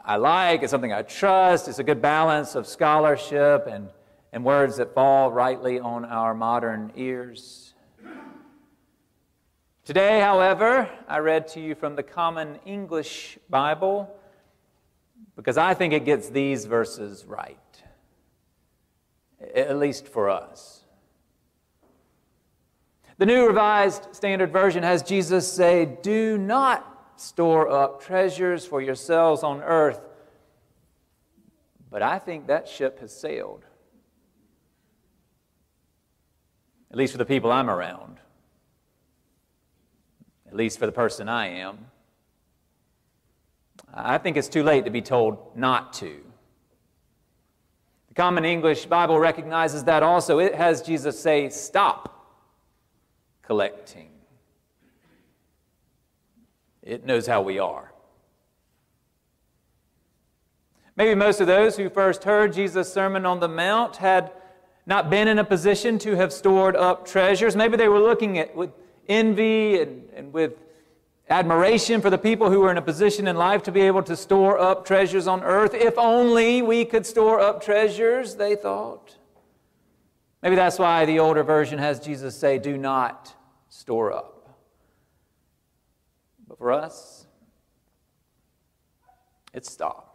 I 0.05 0.16
like, 0.16 0.62
it's 0.62 0.71
something 0.71 0.92
I 0.92 1.01
trust. 1.01 1.66
It's 1.66 1.79
a 1.79 1.85
good 1.85 2.03
balance 2.03 2.55
of 2.55 2.66
scholarship 2.66 3.66
and, 3.66 3.88
and 4.35 4.45
words 4.45 4.77
that 4.77 4.92
fall 4.92 5.33
rightly 5.33 5.81
on 5.81 6.05
our 6.05 6.35
modern 6.35 6.92
ears. 6.95 7.71
Today, 9.85 10.21
however, 10.21 10.88
I 11.09 11.18
read 11.18 11.49
to 11.49 11.61
you 11.61 11.75
from 11.75 11.97
the 11.97 12.03
Common 12.03 12.61
English 12.64 13.38
Bible 13.51 14.14
because 15.35 15.59
I 15.59 15.75
think 15.75 15.92
it 15.92 16.05
gets 16.05 16.29
these 16.29 16.66
verses 16.66 17.25
right 17.25 17.59
at 19.55 19.79
least 19.79 20.07
for 20.07 20.31
us. 20.31 20.85
The 23.18 23.27
New 23.27 23.47
Revised 23.47 24.14
Standard 24.14 24.53
Version 24.53 24.83
has 24.83 25.03
Jesus 25.03 25.51
say, 25.53 25.99
Do 26.03 26.38
not 26.38 27.12
store 27.16 27.68
up 27.68 28.03
treasures 28.03 28.66
for 28.66 28.81
yourselves 28.81 29.42
on 29.42 29.62
earth. 29.62 30.01
But 31.90 32.03
I 32.03 32.18
think 32.18 32.47
that 32.47 32.66
ship 32.66 33.01
has 33.01 33.14
sailed. 33.14 33.64
At 36.90 36.97
least 36.97 37.12
for 37.12 37.18
the 37.18 37.25
people 37.25 37.53
I'm 37.53 37.71
around. 37.71 38.18
At 40.52 40.58
least 40.58 40.78
for 40.78 40.84
the 40.84 40.92
person 40.92 41.30
I 41.30 41.46
am. 41.46 41.78
I 43.94 44.18
think 44.18 44.36
it's 44.36 44.50
too 44.50 44.62
late 44.62 44.84
to 44.84 44.90
be 44.90 45.00
told 45.00 45.56
not 45.56 45.94
to. 45.94 46.14
The 48.08 48.14
Common 48.14 48.44
English 48.44 48.84
Bible 48.84 49.18
recognizes 49.18 49.84
that 49.84 50.02
also. 50.02 50.40
It 50.40 50.54
has 50.54 50.82
Jesus 50.82 51.18
say, 51.18 51.48
Stop 51.48 52.36
collecting. 53.40 54.10
It 56.82 57.06
knows 57.06 57.26
how 57.26 57.40
we 57.40 57.58
are. 57.58 57.94
Maybe 60.96 61.14
most 61.14 61.40
of 61.40 61.46
those 61.46 61.78
who 61.78 61.88
first 61.88 62.24
heard 62.24 62.52
Jesus' 62.52 62.92
Sermon 62.92 63.24
on 63.24 63.40
the 63.40 63.48
Mount 63.48 63.96
had 63.96 64.32
not 64.84 65.08
been 65.08 65.28
in 65.28 65.38
a 65.38 65.44
position 65.44 65.98
to 66.00 66.14
have 66.16 66.30
stored 66.30 66.76
up 66.76 67.06
treasures. 67.06 67.56
Maybe 67.56 67.78
they 67.78 67.88
were 67.88 68.00
looking 68.00 68.38
at 68.38 68.54
envy 69.08 69.80
and, 69.80 70.08
and 70.14 70.32
with 70.32 70.54
admiration 71.28 72.00
for 72.00 72.10
the 72.10 72.18
people 72.18 72.50
who 72.50 72.60
were 72.60 72.70
in 72.70 72.78
a 72.78 72.82
position 72.82 73.26
in 73.26 73.36
life 73.36 73.62
to 73.64 73.72
be 73.72 73.80
able 73.80 74.02
to 74.02 74.16
store 74.16 74.58
up 74.58 74.84
treasures 74.84 75.26
on 75.26 75.42
earth. 75.42 75.74
If 75.74 75.98
only 75.98 76.62
we 76.62 76.84
could 76.84 77.06
store 77.06 77.40
up 77.40 77.62
treasures, 77.62 78.36
they 78.36 78.54
thought. 78.54 79.16
Maybe 80.42 80.56
that's 80.56 80.78
why 80.78 81.04
the 81.06 81.20
older 81.20 81.42
version 81.42 81.78
has 81.78 82.00
Jesus 82.00 82.36
say, 82.36 82.58
Do 82.58 82.76
not 82.76 83.34
store 83.68 84.12
up. 84.12 84.58
But 86.48 86.58
for 86.58 86.72
us, 86.72 87.26
it's 89.54 89.70
stop. 89.70 90.08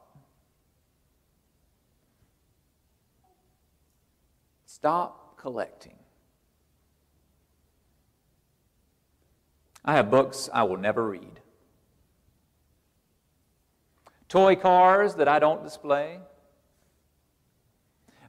Stop 4.65 5.37
collecting. 5.37 5.96
I 9.87 9.93
have 9.93 10.11
books 10.11 10.49
I 10.53 10.63
will 10.63 10.75
never 10.75 11.07
read. 11.07 11.39
Toy 14.27 14.57
cars 14.57 15.15
that 15.15 15.29
I 15.29 15.39
don't 15.39 15.63
display. 15.63 16.19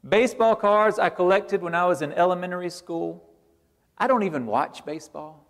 Baseball 0.08 0.54
cards 0.54 1.00
I 1.00 1.08
collected 1.08 1.60
when 1.60 1.74
I 1.74 1.86
was 1.86 2.00
in 2.00 2.12
elementary 2.12 2.70
school. 2.70 3.28
I 3.98 4.06
don't 4.06 4.22
even 4.22 4.46
watch 4.46 4.84
baseball. 4.84 5.44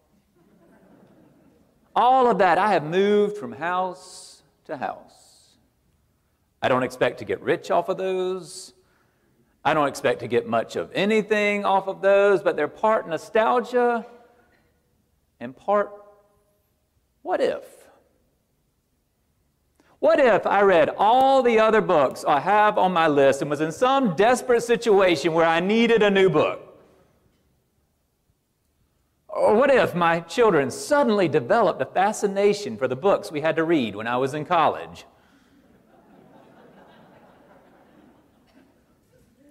All 1.94 2.30
of 2.30 2.38
that 2.38 2.56
I 2.56 2.72
have 2.72 2.84
moved 2.84 3.36
from 3.36 3.52
house 3.52 4.42
to 4.64 4.78
house. 4.78 5.58
I 6.62 6.68
don't 6.68 6.84
expect 6.84 7.18
to 7.18 7.26
get 7.26 7.42
rich 7.42 7.70
off 7.70 7.90
of 7.90 7.98
those. 7.98 8.72
I 9.62 9.74
don't 9.74 9.88
expect 9.88 10.20
to 10.20 10.28
get 10.28 10.48
much 10.48 10.76
of 10.76 10.90
anything 10.94 11.66
off 11.66 11.86
of 11.86 12.00
those, 12.00 12.42
but 12.42 12.56
they're 12.56 12.66
part 12.66 13.06
nostalgia 13.06 14.06
and 15.40 15.54
part 15.56 15.97
what 17.28 17.42
if? 17.42 17.62
What 19.98 20.18
if 20.18 20.46
I 20.46 20.62
read 20.62 20.88
all 20.96 21.42
the 21.42 21.58
other 21.58 21.82
books 21.82 22.24
I 22.26 22.40
have 22.40 22.78
on 22.78 22.94
my 22.94 23.06
list 23.06 23.42
and 23.42 23.50
was 23.50 23.60
in 23.60 23.70
some 23.70 24.16
desperate 24.16 24.62
situation 24.62 25.34
where 25.34 25.44
I 25.44 25.60
needed 25.60 26.02
a 26.02 26.08
new 26.08 26.30
book? 26.30 26.80
Or 29.28 29.54
what 29.54 29.68
if 29.68 29.94
my 29.94 30.20
children 30.20 30.70
suddenly 30.70 31.28
developed 31.28 31.82
a 31.82 31.84
fascination 31.84 32.78
for 32.78 32.88
the 32.88 32.96
books 32.96 33.30
we 33.30 33.42
had 33.42 33.56
to 33.56 33.64
read 33.64 33.94
when 33.94 34.06
I 34.06 34.16
was 34.16 34.32
in 34.32 34.46
college? 34.46 35.04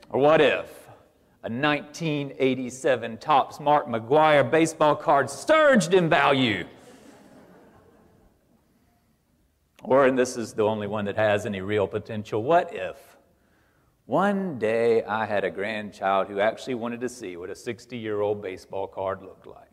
Or 0.09 0.19
what 0.19 0.41
if 0.41 0.87
a 1.43 1.49
1987 1.51 3.19
Topps 3.19 3.59
Mark 3.59 3.85
McGwire 3.85 4.49
baseball 4.49 4.95
card 4.95 5.29
surged 5.29 5.93
in 5.93 6.09
value? 6.09 6.65
Or, 9.83 10.05
and 10.05 10.17
this 10.17 10.37
is 10.37 10.53
the 10.53 10.63
only 10.63 10.87
one 10.87 11.05
that 11.05 11.15
has 11.15 11.45
any 11.45 11.61
real 11.61 11.87
potential, 11.87 12.43
what 12.43 12.73
if 12.73 13.17
one 14.05 14.57
day 14.57 15.03
I 15.03 15.25
had 15.25 15.43
a 15.43 15.51
grandchild 15.51 16.27
who 16.27 16.39
actually 16.39 16.75
wanted 16.75 17.01
to 17.01 17.09
see 17.09 17.35
what 17.35 17.49
a 17.49 17.55
60 17.55 17.97
year 17.97 18.21
old 18.21 18.41
baseball 18.41 18.87
card 18.87 19.21
looked 19.21 19.45
like? 19.45 19.67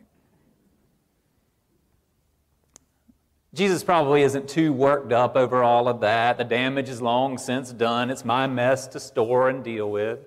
Jesus 3.53 3.85
probably 3.85 4.21
isn't 4.23 4.49
too 4.49 4.73
worked 4.73 5.13
up 5.13 5.37
over 5.37 5.63
all 5.63 5.87
of 5.87 6.01
that. 6.01 6.37
The 6.37 6.43
damage 6.43 6.89
is 6.89 7.01
long 7.01 7.37
since 7.37 7.71
done. 7.71 8.09
It's 8.09 8.25
my 8.25 8.47
mess 8.47 8.85
to 8.87 8.99
store 8.99 9.47
and 9.47 9.63
deal 9.63 9.89
with. 9.89 10.19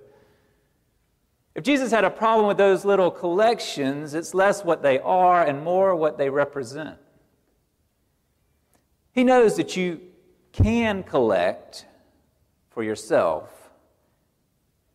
If 1.54 1.62
Jesus 1.62 1.90
had 1.90 2.04
a 2.04 2.10
problem 2.10 2.46
with 2.46 2.56
those 2.56 2.86
little 2.86 3.10
collections, 3.10 4.14
it's 4.14 4.32
less 4.32 4.64
what 4.64 4.82
they 4.82 4.98
are 5.00 5.44
and 5.44 5.62
more 5.62 5.94
what 5.94 6.16
they 6.16 6.30
represent. 6.30 6.96
He 9.18 9.24
knows 9.24 9.57
that 9.57 9.76
you 9.76 10.00
can 10.52 11.02
collect 11.02 11.87
for 12.70 12.85
yourself 12.85 13.50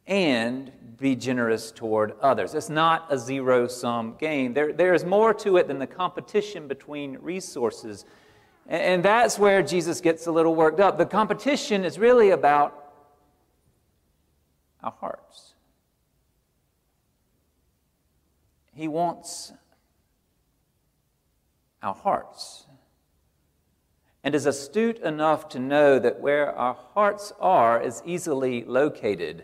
and 0.07 0.71
be 0.97 1.13
generous 1.17 1.73
toward 1.73 2.13
others. 2.21 2.53
It's 2.53 2.69
not 2.69 3.05
a 3.09 3.17
zero 3.17 3.67
sum 3.67 4.15
game. 4.17 4.53
There, 4.53 4.71
there 4.71 4.93
is 4.93 5.03
more 5.03 5.33
to 5.33 5.57
it 5.57 5.67
than 5.67 5.77
the 5.77 5.87
competition 5.87 6.69
between 6.69 7.17
resources. 7.17 8.05
And, 8.65 8.81
and 8.81 9.03
that's 9.03 9.37
where 9.37 9.61
Jesus 9.61 9.99
gets 9.99 10.25
a 10.25 10.31
little 10.31 10.55
worked 10.55 10.79
up. 10.79 10.97
The 10.97 11.05
competition 11.05 11.83
is 11.83 11.99
really 11.99 12.29
about 12.29 12.93
our 14.81 14.93
hearts. 15.01 15.53
He 18.73 18.87
wants 18.87 19.51
our 21.81 21.93
hearts 21.93 22.67
and 24.23 24.33
is 24.33 24.45
astute 24.45 24.99
enough 24.99 25.49
to 25.49 25.59
know 25.59 25.99
that 25.99 26.21
where 26.21 26.55
our 26.55 26.77
hearts 26.93 27.33
are 27.39 27.81
is 27.81 28.01
easily 28.05 28.63
located, 28.63 29.43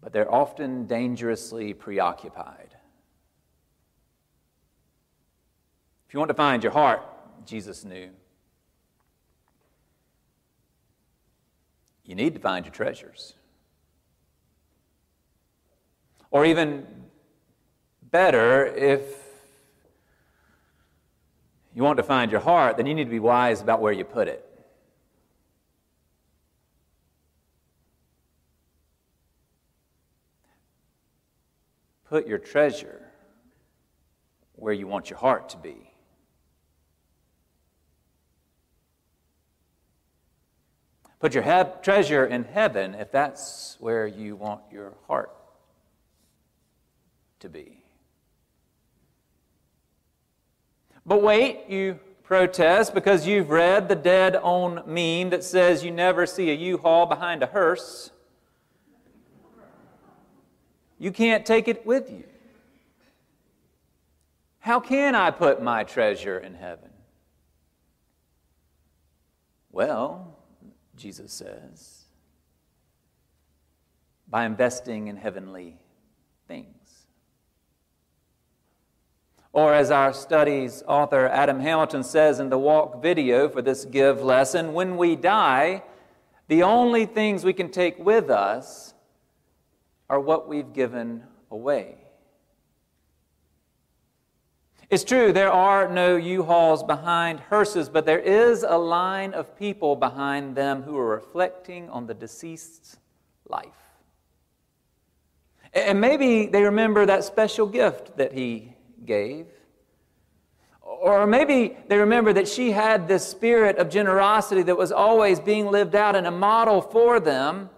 but 0.00 0.12
they're 0.12 0.32
often 0.32 0.86
dangerously 0.86 1.74
preoccupied. 1.74 2.74
If 6.08 6.14
you 6.14 6.18
want 6.18 6.30
to 6.30 6.34
find 6.34 6.62
your 6.62 6.72
heart, 6.72 7.02
Jesus 7.46 7.84
knew, 7.84 8.10
you 12.04 12.14
need 12.14 12.34
to 12.34 12.40
find 12.40 12.64
your 12.64 12.72
treasures. 12.72 13.34
Or 16.30 16.46
even 16.46 16.86
better, 18.10 18.66
if 18.66 19.21
you 21.74 21.82
want 21.82 21.96
to 21.96 22.02
find 22.02 22.30
your 22.30 22.40
heart, 22.40 22.76
then 22.76 22.86
you 22.86 22.94
need 22.94 23.04
to 23.04 23.10
be 23.10 23.18
wise 23.18 23.60
about 23.60 23.80
where 23.80 23.92
you 23.92 24.04
put 24.04 24.28
it. 24.28 24.46
Put 32.04 32.26
your 32.26 32.38
treasure 32.38 33.00
where 34.54 34.74
you 34.74 34.86
want 34.86 35.08
your 35.08 35.18
heart 35.18 35.48
to 35.50 35.56
be. 35.56 35.92
Put 41.20 41.34
your 41.34 41.44
treasure 41.82 42.26
in 42.26 42.44
heaven 42.44 42.94
if 42.94 43.10
that's 43.12 43.76
where 43.80 44.06
you 44.06 44.36
want 44.36 44.60
your 44.70 44.92
heart 45.06 45.30
to 47.40 47.48
be. 47.48 47.81
But 51.04 51.22
wait, 51.22 51.68
you 51.68 51.98
protest 52.22 52.94
because 52.94 53.26
you've 53.26 53.50
read 53.50 53.88
the 53.88 53.94
dead 53.94 54.36
on 54.36 54.82
meme 54.86 55.30
that 55.30 55.44
says 55.44 55.84
you 55.84 55.90
never 55.90 56.26
see 56.26 56.50
a 56.50 56.54
U 56.54 56.78
Haul 56.78 57.06
behind 57.06 57.42
a 57.42 57.46
hearse. 57.46 58.10
You 60.98 61.10
can't 61.10 61.44
take 61.44 61.68
it 61.68 61.84
with 61.84 62.10
you. 62.10 62.24
How 64.60 64.78
can 64.78 65.16
I 65.16 65.32
put 65.32 65.60
my 65.60 65.82
treasure 65.82 66.38
in 66.38 66.54
heaven? 66.54 66.90
Well, 69.72 70.38
Jesus 70.96 71.32
says, 71.32 72.04
by 74.28 74.46
investing 74.46 75.08
in 75.08 75.16
heavenly 75.16 75.76
things. 76.46 76.81
Or, 79.52 79.74
as 79.74 79.90
our 79.90 80.14
studies 80.14 80.82
author 80.86 81.28
Adam 81.28 81.60
Hamilton 81.60 82.02
says 82.02 82.40
in 82.40 82.48
the 82.48 82.58
walk 82.58 83.02
video 83.02 83.50
for 83.50 83.60
this 83.60 83.84
Give 83.84 84.22
lesson, 84.22 84.72
when 84.72 84.96
we 84.96 85.14
die, 85.14 85.82
the 86.48 86.62
only 86.62 87.04
things 87.04 87.44
we 87.44 87.52
can 87.52 87.70
take 87.70 87.98
with 87.98 88.30
us 88.30 88.94
are 90.08 90.20
what 90.20 90.48
we've 90.48 90.72
given 90.72 91.24
away. 91.50 91.96
It's 94.88 95.04
true, 95.04 95.32
there 95.32 95.50
are 95.50 95.88
no 95.88 96.16
U 96.16 96.42
Hauls 96.42 96.82
behind 96.82 97.40
hearses, 97.40 97.88
but 97.88 98.04
there 98.04 98.18
is 98.18 98.62
a 98.62 98.76
line 98.76 99.32
of 99.32 99.58
people 99.58 99.96
behind 99.96 100.54
them 100.54 100.82
who 100.82 100.98
are 100.98 101.08
reflecting 101.08 101.88
on 101.88 102.06
the 102.06 102.12
deceased's 102.12 102.98
life. 103.48 103.68
And 105.72 105.98
maybe 105.98 106.44
they 106.44 106.62
remember 106.62 107.06
that 107.06 107.24
special 107.24 107.66
gift 107.66 108.18
that 108.18 108.34
he 108.34 108.71
gave. 109.04 109.46
Or 110.80 111.26
maybe 111.26 111.76
they 111.88 111.98
remember 111.98 112.32
that 112.32 112.48
she 112.48 112.72
had 112.72 113.08
this 113.08 113.26
spirit 113.26 113.78
of 113.78 113.88
generosity 113.88 114.62
that 114.62 114.76
was 114.76 114.92
always 114.92 115.40
being 115.40 115.66
lived 115.70 115.94
out 115.94 116.16
and 116.16 116.26
a 116.26 116.30
model 116.30 116.80
for 116.80 117.20
them. 117.20 117.70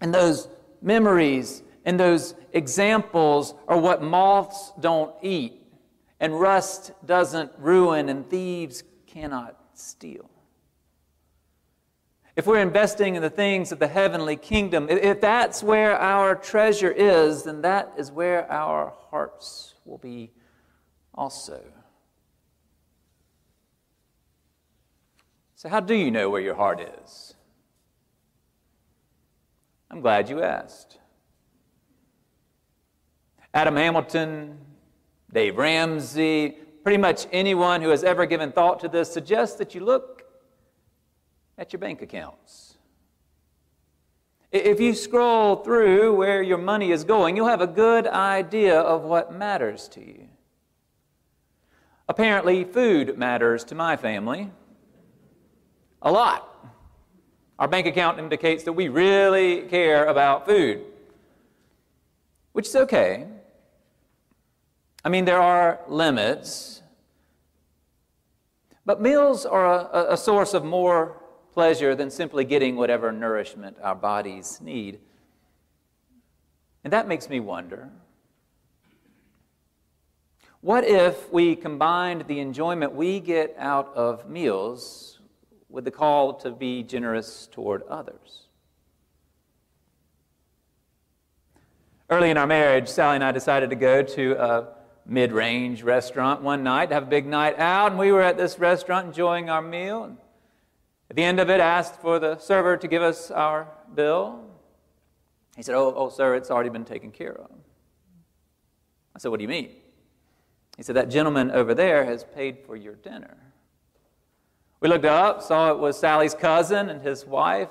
And 0.00 0.12
those 0.14 0.48
memories 0.80 1.62
and 1.84 1.98
those 1.98 2.34
examples 2.52 3.54
are 3.66 3.78
what 3.78 4.02
moths 4.02 4.72
don't 4.78 5.14
eat, 5.22 5.62
and 6.20 6.38
rust 6.38 6.92
doesn't 7.04 7.50
ruin, 7.58 8.08
and 8.08 8.28
thieves 8.28 8.84
cannot 9.06 9.56
steal. 9.74 10.30
If 12.34 12.46
we're 12.46 12.60
investing 12.60 13.14
in 13.14 13.22
the 13.22 13.30
things 13.30 13.72
of 13.72 13.78
the 13.78 13.88
heavenly 13.88 14.36
kingdom, 14.36 14.88
if 14.88 15.20
that's 15.20 15.62
where 15.62 15.98
our 15.98 16.34
treasure 16.34 16.90
is, 16.90 17.42
then 17.42 17.60
that 17.60 17.92
is 17.98 18.10
where 18.10 18.50
our 18.50 18.94
hearts 19.10 19.74
will 19.84 19.98
be 19.98 20.32
also. 21.14 21.62
So, 25.56 25.68
how 25.68 25.80
do 25.80 25.94
you 25.94 26.10
know 26.10 26.30
where 26.30 26.40
your 26.40 26.54
heart 26.54 26.80
is? 27.04 27.34
I'm 29.90 30.00
glad 30.00 30.30
you 30.30 30.42
asked. 30.42 30.98
Adam 33.52 33.76
Hamilton, 33.76 34.56
Dave 35.30 35.58
Ramsey, 35.58 36.56
pretty 36.82 36.96
much 36.96 37.26
anyone 37.30 37.82
who 37.82 37.90
has 37.90 38.02
ever 38.02 38.24
given 38.24 38.50
thought 38.50 38.80
to 38.80 38.88
this 38.88 39.12
suggests 39.12 39.56
that 39.56 39.74
you 39.74 39.84
look 39.84 40.21
at 41.58 41.72
your 41.72 41.80
bank 41.80 42.02
accounts. 42.02 42.76
If 44.52 44.80
you 44.80 44.94
scroll 44.94 45.56
through 45.56 46.14
where 46.14 46.42
your 46.42 46.58
money 46.58 46.92
is 46.92 47.04
going, 47.04 47.36
you'll 47.36 47.48
have 47.48 47.62
a 47.62 47.66
good 47.66 48.06
idea 48.06 48.78
of 48.78 49.02
what 49.02 49.32
matters 49.32 49.88
to 49.88 50.00
you. 50.00 50.28
Apparently, 52.06 52.64
food 52.64 53.16
matters 53.16 53.64
to 53.64 53.74
my 53.74 53.96
family 53.96 54.50
a 56.02 56.12
lot. 56.12 56.48
Our 57.58 57.68
bank 57.68 57.86
account 57.86 58.18
indicates 58.18 58.64
that 58.64 58.72
we 58.72 58.88
really 58.88 59.62
care 59.62 60.04
about 60.06 60.46
food, 60.46 60.82
which 62.52 62.66
is 62.66 62.76
okay. 62.76 63.26
I 65.04 65.08
mean, 65.08 65.24
there 65.24 65.40
are 65.40 65.80
limits, 65.88 66.82
but 68.84 69.00
meals 69.00 69.46
are 69.46 69.66
a, 69.66 70.12
a 70.12 70.16
source 70.16 70.52
of 70.54 70.64
more 70.64 71.21
pleasure 71.52 71.94
than 71.94 72.10
simply 72.10 72.44
getting 72.44 72.76
whatever 72.76 73.12
nourishment 73.12 73.76
our 73.82 73.94
bodies 73.94 74.60
need. 74.60 74.98
And 76.84 76.92
that 76.92 77.06
makes 77.06 77.28
me 77.28 77.40
wonder 77.40 77.90
what 80.60 80.84
if 80.84 81.32
we 81.32 81.56
combined 81.56 82.26
the 82.28 82.38
enjoyment 82.38 82.94
we 82.94 83.18
get 83.18 83.54
out 83.58 83.92
of 83.96 84.28
meals 84.28 85.18
with 85.68 85.84
the 85.84 85.90
call 85.90 86.34
to 86.34 86.52
be 86.52 86.84
generous 86.84 87.48
toward 87.50 87.82
others? 87.82 88.46
Early 92.08 92.30
in 92.30 92.36
our 92.36 92.46
marriage, 92.46 92.88
Sally 92.88 93.16
and 93.16 93.24
I 93.24 93.32
decided 93.32 93.70
to 93.70 93.76
go 93.76 94.02
to 94.02 94.36
a 94.40 94.68
mid 95.06 95.32
range 95.32 95.82
restaurant 95.82 96.42
one 96.42 96.62
night 96.62 96.90
to 96.90 96.94
have 96.94 97.04
a 97.04 97.06
big 97.06 97.26
night 97.26 97.58
out, 97.58 97.90
and 97.90 97.98
we 97.98 98.12
were 98.12 98.22
at 98.22 98.36
this 98.36 98.58
restaurant 98.58 99.08
enjoying 99.08 99.50
our 99.50 99.62
meal. 99.62 100.16
At 101.12 101.16
the 101.16 101.24
end 101.24 101.40
of 101.40 101.50
it, 101.50 101.60
asked 101.60 102.00
for 102.00 102.18
the 102.18 102.38
server 102.38 102.78
to 102.78 102.88
give 102.88 103.02
us 103.02 103.30
our 103.30 103.68
bill. 103.94 104.46
He 105.54 105.62
said, 105.62 105.74
Oh, 105.74 105.92
oh 105.94 106.08
sir, 106.08 106.34
it's 106.36 106.50
already 106.50 106.70
been 106.70 106.86
taken 106.86 107.10
care 107.10 107.34
of. 107.34 107.50
I 109.14 109.18
said, 109.18 109.30
What 109.30 109.36
do 109.36 109.42
you 109.42 109.48
mean? 109.48 109.72
He 110.78 110.82
said, 110.82 110.96
That 110.96 111.10
gentleman 111.10 111.50
over 111.50 111.74
there 111.74 112.06
has 112.06 112.24
paid 112.24 112.60
for 112.64 112.76
your 112.76 112.94
dinner. 112.94 113.36
We 114.80 114.88
looked 114.88 115.04
up, 115.04 115.42
saw 115.42 115.70
it 115.70 115.78
was 115.78 115.98
Sally's 115.98 116.32
cousin 116.32 116.88
and 116.88 117.02
his 117.02 117.26
wife, 117.26 117.68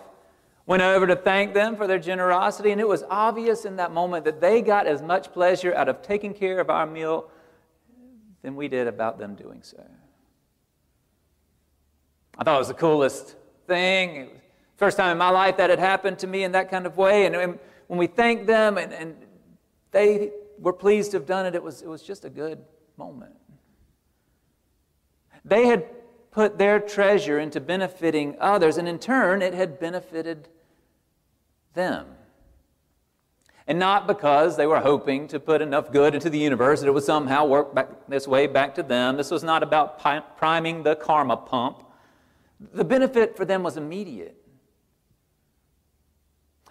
went 0.67 0.83
over 0.83 1.07
to 1.07 1.15
thank 1.15 1.55
them 1.55 1.75
for 1.75 1.87
their 1.87 1.97
generosity, 1.97 2.69
and 2.69 2.79
it 2.79 2.87
was 2.87 3.03
obvious 3.09 3.65
in 3.65 3.77
that 3.77 3.91
moment 3.91 4.23
that 4.25 4.39
they 4.39 4.61
got 4.61 4.85
as 4.85 5.01
much 5.01 5.33
pleasure 5.33 5.73
out 5.73 5.89
of 5.89 6.03
taking 6.03 6.35
care 6.35 6.59
of 6.59 6.69
our 6.69 6.85
meal 6.85 7.27
than 8.43 8.55
we 8.55 8.67
did 8.67 8.85
about 8.85 9.17
them 9.17 9.33
doing 9.33 9.63
so. 9.63 9.83
I 12.41 12.43
thought 12.43 12.55
it 12.55 12.57
was 12.57 12.69
the 12.69 12.73
coolest 12.73 13.35
thing. 13.67 14.29
First 14.77 14.97
time 14.97 15.11
in 15.11 15.19
my 15.19 15.29
life 15.29 15.57
that 15.57 15.69
had 15.69 15.77
happened 15.77 16.17
to 16.19 16.27
me 16.27 16.43
in 16.43 16.53
that 16.53 16.71
kind 16.71 16.87
of 16.87 16.97
way. 16.97 17.27
And 17.27 17.59
when 17.85 17.99
we 17.99 18.07
thanked 18.07 18.47
them 18.47 18.79
and, 18.79 18.91
and 18.91 19.15
they 19.91 20.31
were 20.57 20.73
pleased 20.73 21.11
to 21.11 21.17
have 21.17 21.27
done 21.27 21.45
it, 21.45 21.53
it 21.53 21.61
was, 21.61 21.83
it 21.83 21.87
was 21.87 22.01
just 22.01 22.25
a 22.25 22.31
good 22.31 22.57
moment. 22.97 23.35
They 25.45 25.67
had 25.67 25.85
put 26.31 26.57
their 26.57 26.79
treasure 26.79 27.37
into 27.37 27.59
benefiting 27.59 28.37
others, 28.39 28.77
and 28.77 28.87
in 28.87 28.97
turn, 28.97 29.43
it 29.43 29.53
had 29.53 29.79
benefited 29.79 30.49
them. 31.75 32.07
And 33.67 33.77
not 33.77 34.07
because 34.07 34.57
they 34.57 34.65
were 34.65 34.79
hoping 34.79 35.27
to 35.27 35.39
put 35.39 35.61
enough 35.61 35.91
good 35.91 36.15
into 36.15 36.31
the 36.31 36.39
universe 36.39 36.79
that 36.79 36.87
it 36.87 36.91
would 36.91 37.03
somehow 37.03 37.45
work 37.45 37.75
back 37.75 38.07
this 38.07 38.27
way 38.27 38.47
back 38.47 38.73
to 38.75 38.83
them. 38.83 39.15
This 39.15 39.29
was 39.29 39.43
not 39.43 39.61
about 39.61 39.99
priming 40.39 40.81
the 40.81 40.95
karma 40.95 41.37
pump. 41.37 41.83
The 42.73 42.83
benefit 42.83 43.35
for 43.35 43.43
them 43.45 43.63
was 43.63 43.75
immediate. 43.75 44.37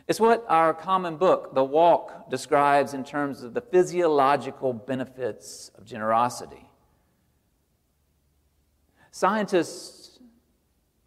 It's 0.07 0.20
what 0.20 0.45
our 0.49 0.74
common 0.74 1.16
book, 1.16 1.55
The 1.55 1.64
Walk, 1.64 2.30
describes 2.30 2.95
in 2.95 3.05
terms 3.05 3.43
of 3.43 3.55
the 3.55 3.61
physiological 3.61 4.72
benefits 4.72 5.70
of 5.76 5.84
generosity. 5.84 6.66
Scientists 9.11 10.18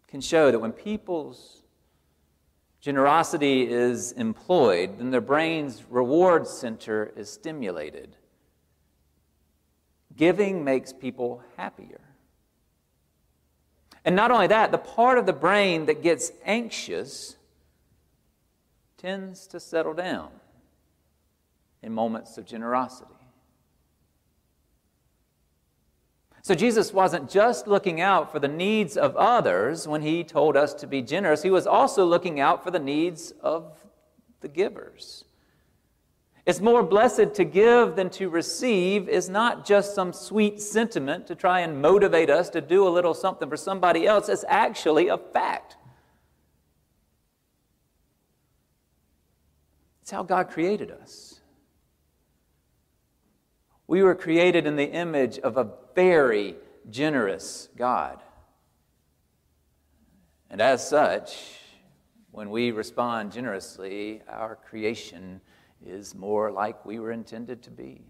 can 0.06 0.20
show 0.20 0.50
that 0.50 0.58
when 0.58 0.72
people's 0.72 1.62
generosity 2.80 3.66
is 3.68 4.12
employed, 4.12 4.98
then 4.98 5.10
their 5.10 5.20
brain's 5.20 5.82
reward 5.88 6.46
center 6.46 7.12
is 7.16 7.30
stimulated. 7.30 8.16
Giving 10.16 10.62
makes 10.62 10.92
people 10.92 11.42
happier. 11.56 12.03
And 14.04 14.14
not 14.14 14.30
only 14.30 14.46
that, 14.48 14.70
the 14.70 14.78
part 14.78 15.18
of 15.18 15.26
the 15.26 15.32
brain 15.32 15.86
that 15.86 16.02
gets 16.02 16.30
anxious 16.44 17.36
tends 18.98 19.46
to 19.48 19.60
settle 19.60 19.94
down 19.94 20.30
in 21.82 21.92
moments 21.92 22.38
of 22.38 22.46
generosity. 22.46 23.10
So 26.42 26.54
Jesus 26.54 26.92
wasn't 26.92 27.30
just 27.30 27.66
looking 27.66 28.02
out 28.02 28.30
for 28.30 28.38
the 28.38 28.48
needs 28.48 28.98
of 28.98 29.16
others 29.16 29.88
when 29.88 30.02
he 30.02 30.24
told 30.24 30.58
us 30.58 30.74
to 30.74 30.86
be 30.86 31.00
generous, 31.00 31.42
he 31.42 31.50
was 31.50 31.66
also 31.66 32.04
looking 32.04 32.38
out 32.38 32.62
for 32.62 32.70
the 32.70 32.78
needs 32.78 33.32
of 33.40 33.72
the 34.40 34.48
givers. 34.48 35.24
It's 36.46 36.60
more 36.60 36.82
blessed 36.82 37.34
to 37.34 37.44
give 37.44 37.96
than 37.96 38.10
to 38.10 38.28
receive 38.28 39.08
is 39.08 39.30
not 39.30 39.64
just 39.64 39.94
some 39.94 40.12
sweet 40.12 40.60
sentiment 40.60 41.26
to 41.28 41.34
try 41.34 41.60
and 41.60 41.80
motivate 41.80 42.28
us 42.28 42.50
to 42.50 42.60
do 42.60 42.86
a 42.86 42.90
little 42.90 43.14
something 43.14 43.48
for 43.48 43.56
somebody 43.56 44.06
else. 44.06 44.28
It's 44.28 44.44
actually 44.46 45.08
a 45.08 45.16
fact. 45.16 45.78
It's 50.02 50.10
how 50.10 50.22
God 50.22 50.50
created 50.50 50.90
us. 50.90 51.40
We 53.86 54.02
were 54.02 54.14
created 54.14 54.66
in 54.66 54.76
the 54.76 54.90
image 54.90 55.38
of 55.38 55.56
a 55.56 55.68
very 55.94 56.56
generous 56.90 57.70
God. 57.74 58.22
And 60.50 60.60
as 60.60 60.86
such, 60.86 61.58
when 62.32 62.50
we 62.50 62.70
respond 62.70 63.32
generously, 63.32 64.20
our 64.28 64.56
creation 64.56 65.40
is 65.86 66.14
more 66.14 66.50
like 66.50 66.84
we 66.84 66.98
were 66.98 67.12
intended 67.12 67.62
to 67.62 67.70
be. 67.70 68.02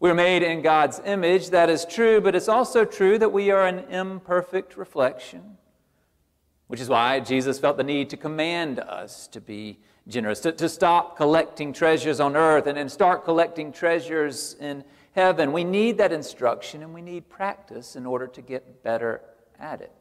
We're 0.00 0.14
made 0.14 0.42
in 0.42 0.62
God's 0.62 0.98
image, 1.04 1.50
that 1.50 1.68
is 1.68 1.84
true, 1.84 2.22
but 2.22 2.34
it's 2.34 2.48
also 2.48 2.86
true 2.86 3.18
that 3.18 3.32
we 3.32 3.50
are 3.50 3.66
an 3.66 3.80
imperfect 3.90 4.78
reflection, 4.78 5.58
which 6.68 6.80
is 6.80 6.88
why 6.88 7.20
Jesus 7.20 7.58
felt 7.58 7.76
the 7.76 7.84
need 7.84 8.08
to 8.10 8.16
command 8.16 8.80
us 8.80 9.26
to 9.28 9.42
be 9.42 9.78
generous, 10.08 10.40
to, 10.40 10.52
to 10.52 10.70
stop 10.70 11.18
collecting 11.18 11.74
treasures 11.74 12.18
on 12.18 12.34
earth 12.34 12.66
and, 12.66 12.78
and 12.78 12.90
start 12.90 13.24
collecting 13.24 13.72
treasures 13.72 14.56
in 14.58 14.84
heaven. 15.12 15.52
We 15.52 15.64
need 15.64 15.98
that 15.98 16.12
instruction 16.12 16.82
and 16.82 16.94
we 16.94 17.02
need 17.02 17.28
practice 17.28 17.94
in 17.94 18.06
order 18.06 18.26
to 18.26 18.40
get 18.40 18.82
better 18.82 19.20
at 19.58 19.82
it. 19.82 19.92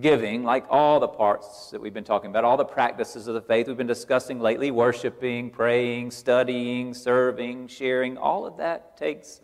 Giving, 0.00 0.42
like 0.42 0.66
all 0.70 0.98
the 0.98 1.06
parts 1.06 1.70
that 1.70 1.80
we've 1.80 1.94
been 1.94 2.02
talking 2.02 2.30
about, 2.30 2.42
all 2.42 2.56
the 2.56 2.64
practices 2.64 3.28
of 3.28 3.34
the 3.34 3.40
faith 3.40 3.68
we've 3.68 3.76
been 3.76 3.86
discussing 3.86 4.40
lately 4.40 4.72
worshiping, 4.72 5.50
praying, 5.50 6.10
studying, 6.10 6.92
serving, 6.94 7.68
sharing 7.68 8.18
all 8.18 8.44
of 8.44 8.56
that 8.56 8.96
takes 8.96 9.40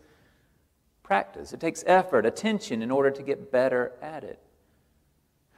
practice. 1.03 1.53
It 1.53 1.61
takes 1.61 1.85
effort, 1.87 2.25
attention 2.25 2.81
in 2.81 2.91
order 2.91 3.11
to 3.11 3.23
get 3.23 3.51
better 3.51 3.93
at 4.01 4.25
it. 4.25 4.39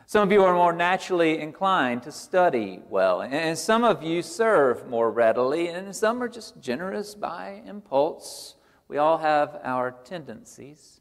Some 0.06 0.28
of 0.28 0.32
you 0.32 0.44
are 0.44 0.54
more 0.54 0.74
naturally 0.74 1.40
inclined 1.40 2.04
to 2.04 2.12
study 2.12 2.82
well, 2.90 3.22
and 3.22 3.58
some 3.58 3.84
of 3.84 4.04
you 4.04 4.22
serve 4.22 4.88
more 4.88 5.10
readily, 5.10 5.70
and 5.70 5.96
some 5.96 6.22
are 6.22 6.28
just 6.28 6.60
generous 6.60 7.16
by 7.16 7.64
impulse. 7.66 8.56
We 8.88 8.98
all 8.98 9.18
have 9.18 9.60
our 9.64 9.92
tendencies. 10.04 11.00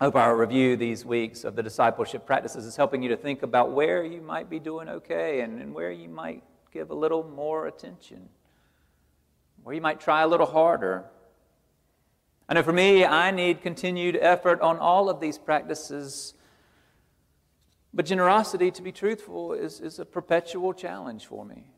I 0.00 0.06
hope 0.06 0.16
our 0.16 0.36
review 0.36 0.76
these 0.76 1.04
weeks 1.04 1.44
of 1.44 1.54
the 1.54 1.62
discipleship 1.62 2.26
practices 2.26 2.66
is 2.66 2.74
helping 2.74 3.00
you 3.02 3.10
to 3.10 3.16
think 3.16 3.44
about 3.44 3.70
where 3.70 4.04
you 4.04 4.20
might 4.20 4.50
be 4.50 4.58
doing 4.58 4.88
okay 4.88 5.40
and, 5.40 5.60
and 5.60 5.72
where 5.72 5.92
you 5.92 6.08
might 6.08 6.42
give 6.72 6.90
a 6.90 6.94
little 6.94 7.22
more 7.22 7.68
attention, 7.68 8.28
where 9.62 9.72
you 9.72 9.80
might 9.80 10.00
try 10.00 10.22
a 10.22 10.26
little 10.26 10.46
harder. 10.46 11.04
I 12.48 12.54
know 12.54 12.64
for 12.64 12.72
me, 12.72 13.04
I 13.04 13.30
need 13.30 13.62
continued 13.62 14.18
effort 14.20 14.60
on 14.60 14.78
all 14.78 15.08
of 15.08 15.20
these 15.20 15.38
practices. 15.38 16.34
But 17.94 18.04
generosity, 18.04 18.72
to 18.72 18.82
be 18.82 18.90
truthful, 18.90 19.52
is, 19.52 19.80
is 19.80 20.00
a 20.00 20.04
perpetual 20.04 20.74
challenge 20.74 21.26
for 21.26 21.44
me. 21.44 21.70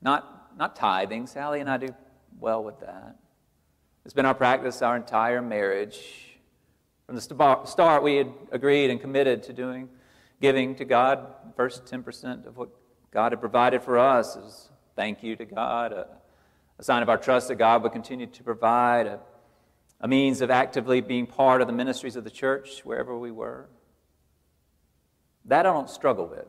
Not, 0.00 0.58
not 0.58 0.74
tithing. 0.74 1.28
Sally 1.28 1.60
and 1.60 1.70
I 1.70 1.76
do 1.76 1.94
well 2.40 2.64
with 2.64 2.80
that. 2.80 3.16
It's 4.04 4.14
been 4.14 4.26
our 4.26 4.34
practice 4.34 4.82
our 4.82 4.96
entire 4.96 5.40
marriage. 5.40 6.00
From 7.06 7.14
the 7.14 7.64
start, 7.66 8.02
we 8.02 8.16
had 8.16 8.32
agreed 8.50 8.90
and 8.90 9.00
committed 9.00 9.44
to 9.44 9.52
doing 9.52 9.88
giving 10.40 10.74
to 10.74 10.84
God, 10.84 11.28
first 11.56 11.86
10% 11.86 12.46
of 12.46 12.56
what 12.56 12.68
God 13.12 13.30
had 13.32 13.40
provided 13.40 13.82
for 13.82 13.96
us 13.96 14.34
is 14.34 14.70
thank 14.96 15.22
you 15.22 15.36
to 15.36 15.44
God, 15.44 15.92
a 15.92 16.82
sign 16.82 17.02
of 17.02 17.08
our 17.08 17.16
trust 17.16 17.46
that 17.48 17.54
God 17.54 17.84
would 17.84 17.92
continue 17.92 18.26
to 18.26 18.42
provide, 18.42 19.06
a, 19.06 19.20
a 20.00 20.08
means 20.08 20.40
of 20.40 20.50
actively 20.50 21.00
being 21.00 21.26
part 21.26 21.60
of 21.60 21.68
the 21.68 21.72
ministries 21.72 22.16
of 22.16 22.24
the 22.24 22.30
church 22.30 22.80
wherever 22.84 23.16
we 23.16 23.30
were. 23.30 23.68
That 25.44 25.64
I 25.64 25.72
don't 25.72 25.88
struggle 25.88 26.26
with. 26.26 26.46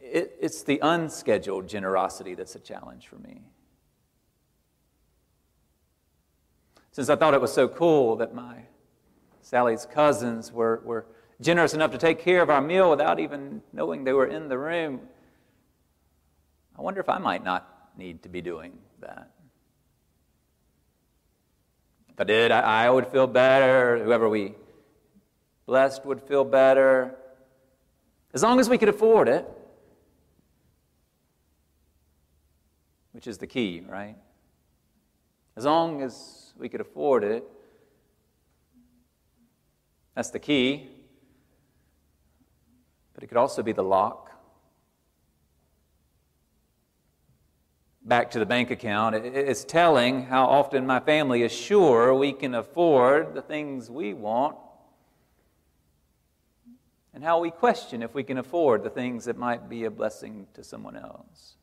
It, 0.00 0.36
it's 0.40 0.62
the 0.62 0.78
unscheduled 0.80 1.68
generosity 1.68 2.34
that's 2.34 2.54
a 2.54 2.60
challenge 2.60 3.08
for 3.08 3.16
me. 3.16 3.42
Since 6.94 7.08
I 7.08 7.16
thought 7.16 7.34
it 7.34 7.40
was 7.40 7.52
so 7.52 7.66
cool 7.66 8.14
that 8.18 8.36
my 8.36 8.54
Sally's 9.42 9.84
cousins 9.84 10.52
were, 10.52 10.80
were 10.84 11.06
generous 11.40 11.74
enough 11.74 11.90
to 11.90 11.98
take 11.98 12.20
care 12.20 12.40
of 12.40 12.50
our 12.50 12.60
meal 12.60 12.88
without 12.88 13.18
even 13.18 13.62
knowing 13.72 14.04
they 14.04 14.12
were 14.12 14.28
in 14.28 14.48
the 14.48 14.56
room, 14.56 15.00
I 16.78 16.82
wonder 16.82 17.00
if 17.00 17.08
I 17.08 17.18
might 17.18 17.42
not 17.42 17.68
need 17.98 18.22
to 18.22 18.28
be 18.28 18.40
doing 18.40 18.78
that. 19.00 19.28
If 22.10 22.20
I 22.20 22.22
did, 22.22 22.52
I, 22.52 22.84
I 22.84 22.90
would 22.90 23.08
feel 23.08 23.26
better. 23.26 23.98
Whoever 23.98 24.28
we 24.28 24.54
blessed 25.66 26.06
would 26.06 26.22
feel 26.22 26.44
better. 26.44 27.16
As 28.32 28.44
long 28.44 28.60
as 28.60 28.70
we 28.70 28.78
could 28.78 28.88
afford 28.88 29.28
it, 29.28 29.44
which 33.10 33.26
is 33.26 33.38
the 33.38 33.48
key, 33.48 33.82
right? 33.84 34.14
As 35.56 35.64
long 35.64 36.00
as 36.00 36.43
we 36.58 36.68
could 36.68 36.80
afford 36.80 37.24
it, 37.24 37.44
that's 40.14 40.30
the 40.30 40.38
key. 40.38 40.88
But 43.14 43.24
it 43.24 43.26
could 43.28 43.36
also 43.36 43.62
be 43.62 43.72
the 43.72 43.82
lock. 43.82 44.24
back 48.04 48.30
to 48.32 48.38
the 48.38 48.46
bank 48.46 48.70
account, 48.70 49.14
it's 49.14 49.64
telling 49.64 50.24
how 50.24 50.44
often 50.44 50.86
my 50.86 51.00
family 51.00 51.42
is 51.42 51.52
sure 51.52 52.14
we 52.14 52.32
can 52.32 52.54
afford 52.54 53.34
the 53.34 53.40
things 53.40 53.90
we 53.90 54.12
want 54.12 54.56
and 57.14 57.24
how 57.24 57.40
we 57.40 57.50
question 57.50 58.02
if 58.02 58.14
we 58.14 58.22
can 58.22 58.36
afford 58.36 58.82
the 58.82 58.90
things 58.90 59.24
that 59.24 59.38
might 59.38 59.70
be 59.70 59.84
a 59.84 59.90
blessing 59.90 60.46
to 60.52 60.62
someone 60.62 60.96
else. 60.96 61.54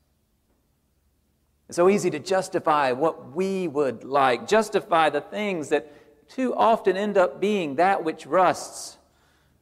It's 1.72 1.78
so 1.78 1.88
easy 1.88 2.10
to 2.10 2.20
justify 2.20 2.92
what 2.92 3.34
we 3.34 3.70
would 3.70 4.04
like, 4.04 4.46
justify 4.46 5.10
the 5.10 5.22
things 5.22 5.70
that 5.70 6.28
too 6.28 6.54
often 6.54 6.98
end 6.98 7.18
up 7.18 7.40
being 7.40 7.76
that 7.76 8.04
which 8.04 8.26
rusts 8.26 8.98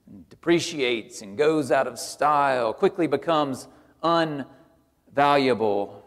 and 0.08 0.28
depreciates 0.28 1.22
and 1.22 1.38
goes 1.38 1.72
out 1.72 1.86
of 1.86 2.00
style, 2.00 2.74
quickly 2.74 3.06
becomes 3.06 3.68
unvaluable 4.04 6.02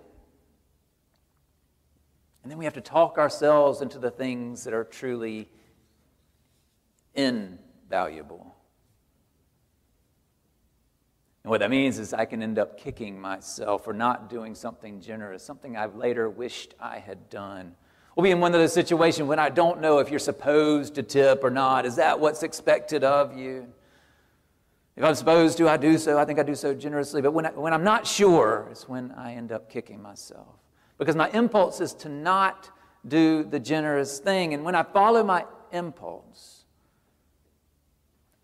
and 2.42 2.50
then 2.50 2.58
we 2.58 2.64
have 2.64 2.74
to 2.74 2.80
talk 2.80 3.18
ourselves 3.18 3.80
into 3.80 4.00
the 4.00 4.10
things 4.10 4.64
that 4.64 4.74
are 4.74 4.82
truly 4.82 5.48
invaluable. 7.14 8.56
And 11.44 11.50
what 11.50 11.60
that 11.60 11.70
means 11.70 11.98
is 11.98 12.14
I 12.14 12.24
can 12.24 12.42
end 12.42 12.58
up 12.58 12.78
kicking 12.78 13.20
myself 13.20 13.84
for 13.84 13.92
not 13.92 14.30
doing 14.30 14.54
something 14.54 15.00
generous, 15.00 15.42
something 15.42 15.76
I've 15.76 15.96
later 15.96 16.30
wished 16.30 16.74
I 16.78 16.98
had 16.98 17.28
done. 17.30 17.74
We'll 18.14 18.24
be 18.24 18.30
in 18.30 18.40
one 18.40 18.54
of 18.54 18.60
those 18.60 18.74
situations 18.74 19.26
when 19.26 19.38
I 19.38 19.48
don't 19.48 19.80
know 19.80 19.98
if 19.98 20.10
you're 20.10 20.18
supposed 20.18 20.94
to 20.96 21.02
tip 21.02 21.42
or 21.42 21.50
not. 21.50 21.86
Is 21.86 21.96
that 21.96 22.20
what's 22.20 22.42
expected 22.42 23.02
of 23.02 23.36
you? 23.36 23.66
If 24.96 25.02
I'm 25.02 25.14
supposed 25.14 25.56
to, 25.58 25.68
I 25.68 25.78
do 25.78 25.96
so. 25.96 26.18
I 26.18 26.24
think 26.26 26.38
I 26.38 26.42
do 26.42 26.54
so 26.54 26.74
generously. 26.74 27.22
But 27.22 27.32
when, 27.32 27.46
I, 27.46 27.50
when 27.50 27.72
I'm 27.72 27.84
not 27.84 28.06
sure, 28.06 28.68
it's 28.70 28.88
when 28.88 29.12
I 29.12 29.34
end 29.34 29.50
up 29.50 29.70
kicking 29.70 30.02
myself 30.02 30.58
because 30.98 31.16
my 31.16 31.30
impulse 31.30 31.80
is 31.80 31.94
to 31.94 32.08
not 32.10 32.70
do 33.08 33.42
the 33.42 33.58
generous 33.58 34.18
thing. 34.18 34.52
And 34.54 34.62
when 34.62 34.74
I 34.74 34.82
follow 34.82 35.24
my 35.24 35.46
impulse, 35.72 36.64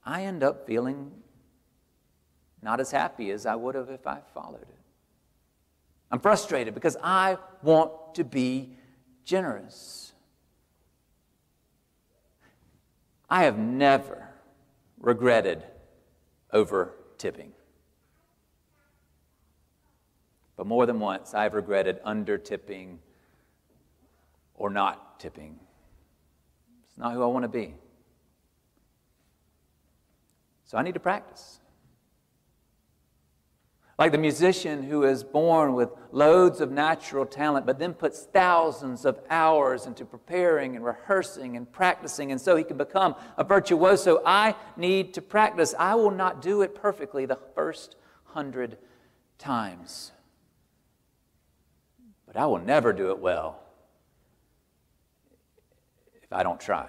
I 0.05 0.25
end 0.25 0.43
up 0.43 0.67
feeling 0.67 1.13
not 2.63 2.81
as 2.81 2.91
happy 2.91 3.31
as 3.31 3.47
I 3.47 3.55
would 3.55 3.75
have 3.75 3.91
if 3.91 4.07
I 4.07 4.19
followed 4.35 4.63
it. 4.63 4.79
I'm 6.11 6.21
frustrated 6.21 6.75
because 6.75 6.97
I 7.03 7.37
want 7.63 8.15
to 8.15 8.25
be 8.25 8.77
generous. 9.25 10.13
I 13.29 13.45
have 13.45 13.59
never 13.59 14.29
regretted 14.99 15.63
over 16.53 16.95
tipping. 17.19 17.53
But 20.57 20.67
more 20.67 20.87
than 20.87 20.99
once, 20.99 21.35
I've 21.35 21.55
regretted 21.55 22.01
under 22.03 22.39
tipping 22.39 22.99
or 24.55 24.71
not 24.71 25.21
tipping. 25.21 25.59
It's 26.89 26.99
not 26.99 27.13
who 27.13 27.23
I 27.23 27.27
want 27.27 27.45
to 27.45 27.49
be. 27.49 27.75
So 30.65 30.77
I 30.77 30.83
need 30.83 30.95
to 30.95 31.01
practice. 31.01 31.61
Like 33.99 34.13
the 34.13 34.19
musician 34.19 34.85
who 34.85 35.03
is 35.03 35.25
born 35.25 35.75
with 35.75 35.91
loads 36.13 36.61
of 36.61 36.71
natural 36.71 37.27
talent, 37.27 37.67
but 37.67 37.81
then 37.81 37.95
puts 37.95 38.23
thousands 38.23 39.05
of 39.05 39.19
hours 39.29 39.87
into 39.87 40.05
preparing 40.05 40.77
and 40.77 40.85
rehearsing 40.85 41.57
and 41.57 41.71
practicing, 41.71 42.31
and 42.31 42.41
so 42.41 42.55
he 42.55 42.63
can 42.63 42.77
become 42.77 43.17
a 43.37 43.43
virtuoso. 43.43 44.23
I 44.25 44.55
need 44.77 45.15
to 45.15 45.23
practice. 45.23 45.75
I 45.79 45.97
will 45.97 46.13
not 46.13 46.41
do 46.41 46.63
it 46.63 46.77
perfectly 46.77 47.27
the 47.27 47.41
first 47.55 47.97
hundred 48.25 48.79
times 49.37 50.13
but 52.29 52.37
I 52.37 52.45
will 52.45 52.59
never 52.59 52.93
do 52.93 53.11
it 53.11 53.19
well 53.19 53.59
if 56.23 56.31
I 56.31 56.43
don't 56.43 56.61
try. 56.61 56.89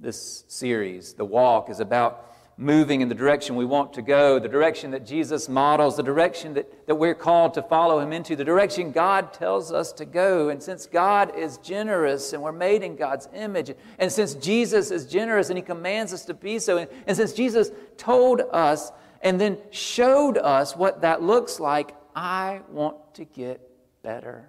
This 0.00 0.44
series, 0.48 1.12
The 1.12 1.26
Walk, 1.26 1.68
is 1.68 1.78
about 1.78 2.29
moving 2.60 3.00
in 3.00 3.08
the 3.08 3.14
direction 3.14 3.56
we 3.56 3.64
want 3.64 3.94
to 3.94 4.02
go, 4.02 4.38
the 4.38 4.48
direction 4.48 4.90
that 4.90 5.06
Jesus 5.06 5.48
models, 5.48 5.96
the 5.96 6.02
direction 6.02 6.52
that, 6.54 6.86
that 6.86 6.94
we're 6.94 7.14
called 7.14 7.54
to 7.54 7.62
follow 7.62 7.98
him 8.00 8.12
into, 8.12 8.36
the 8.36 8.44
direction 8.44 8.92
God 8.92 9.32
tells 9.32 9.72
us 9.72 9.92
to 9.94 10.04
go. 10.04 10.50
And 10.50 10.62
since 10.62 10.84
God 10.84 11.34
is 11.34 11.56
generous 11.58 12.34
and 12.34 12.42
we're 12.42 12.52
made 12.52 12.82
in 12.82 12.96
God's 12.96 13.28
image, 13.34 13.72
and 13.98 14.12
since 14.12 14.34
Jesus 14.34 14.90
is 14.90 15.06
generous 15.06 15.48
and 15.48 15.56
he 15.56 15.62
commands 15.62 16.12
us 16.12 16.26
to 16.26 16.34
be 16.34 16.58
so, 16.58 16.76
and, 16.76 16.90
and 17.06 17.16
since 17.16 17.32
Jesus 17.32 17.70
told 17.96 18.42
us 18.52 18.92
and 19.22 19.40
then 19.40 19.56
showed 19.70 20.36
us 20.36 20.76
what 20.76 21.00
that 21.00 21.22
looks 21.22 21.60
like, 21.60 21.96
I 22.14 22.60
want 22.68 23.14
to 23.14 23.24
get 23.24 23.60
better 24.02 24.46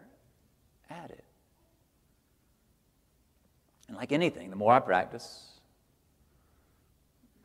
at 0.89 1.11
it. 1.11 1.23
And 3.87 3.95
like 3.95 4.11
anything, 4.11 4.49
the 4.49 4.57
more 4.57 4.73
I 4.73 4.81
practice, 4.81 5.50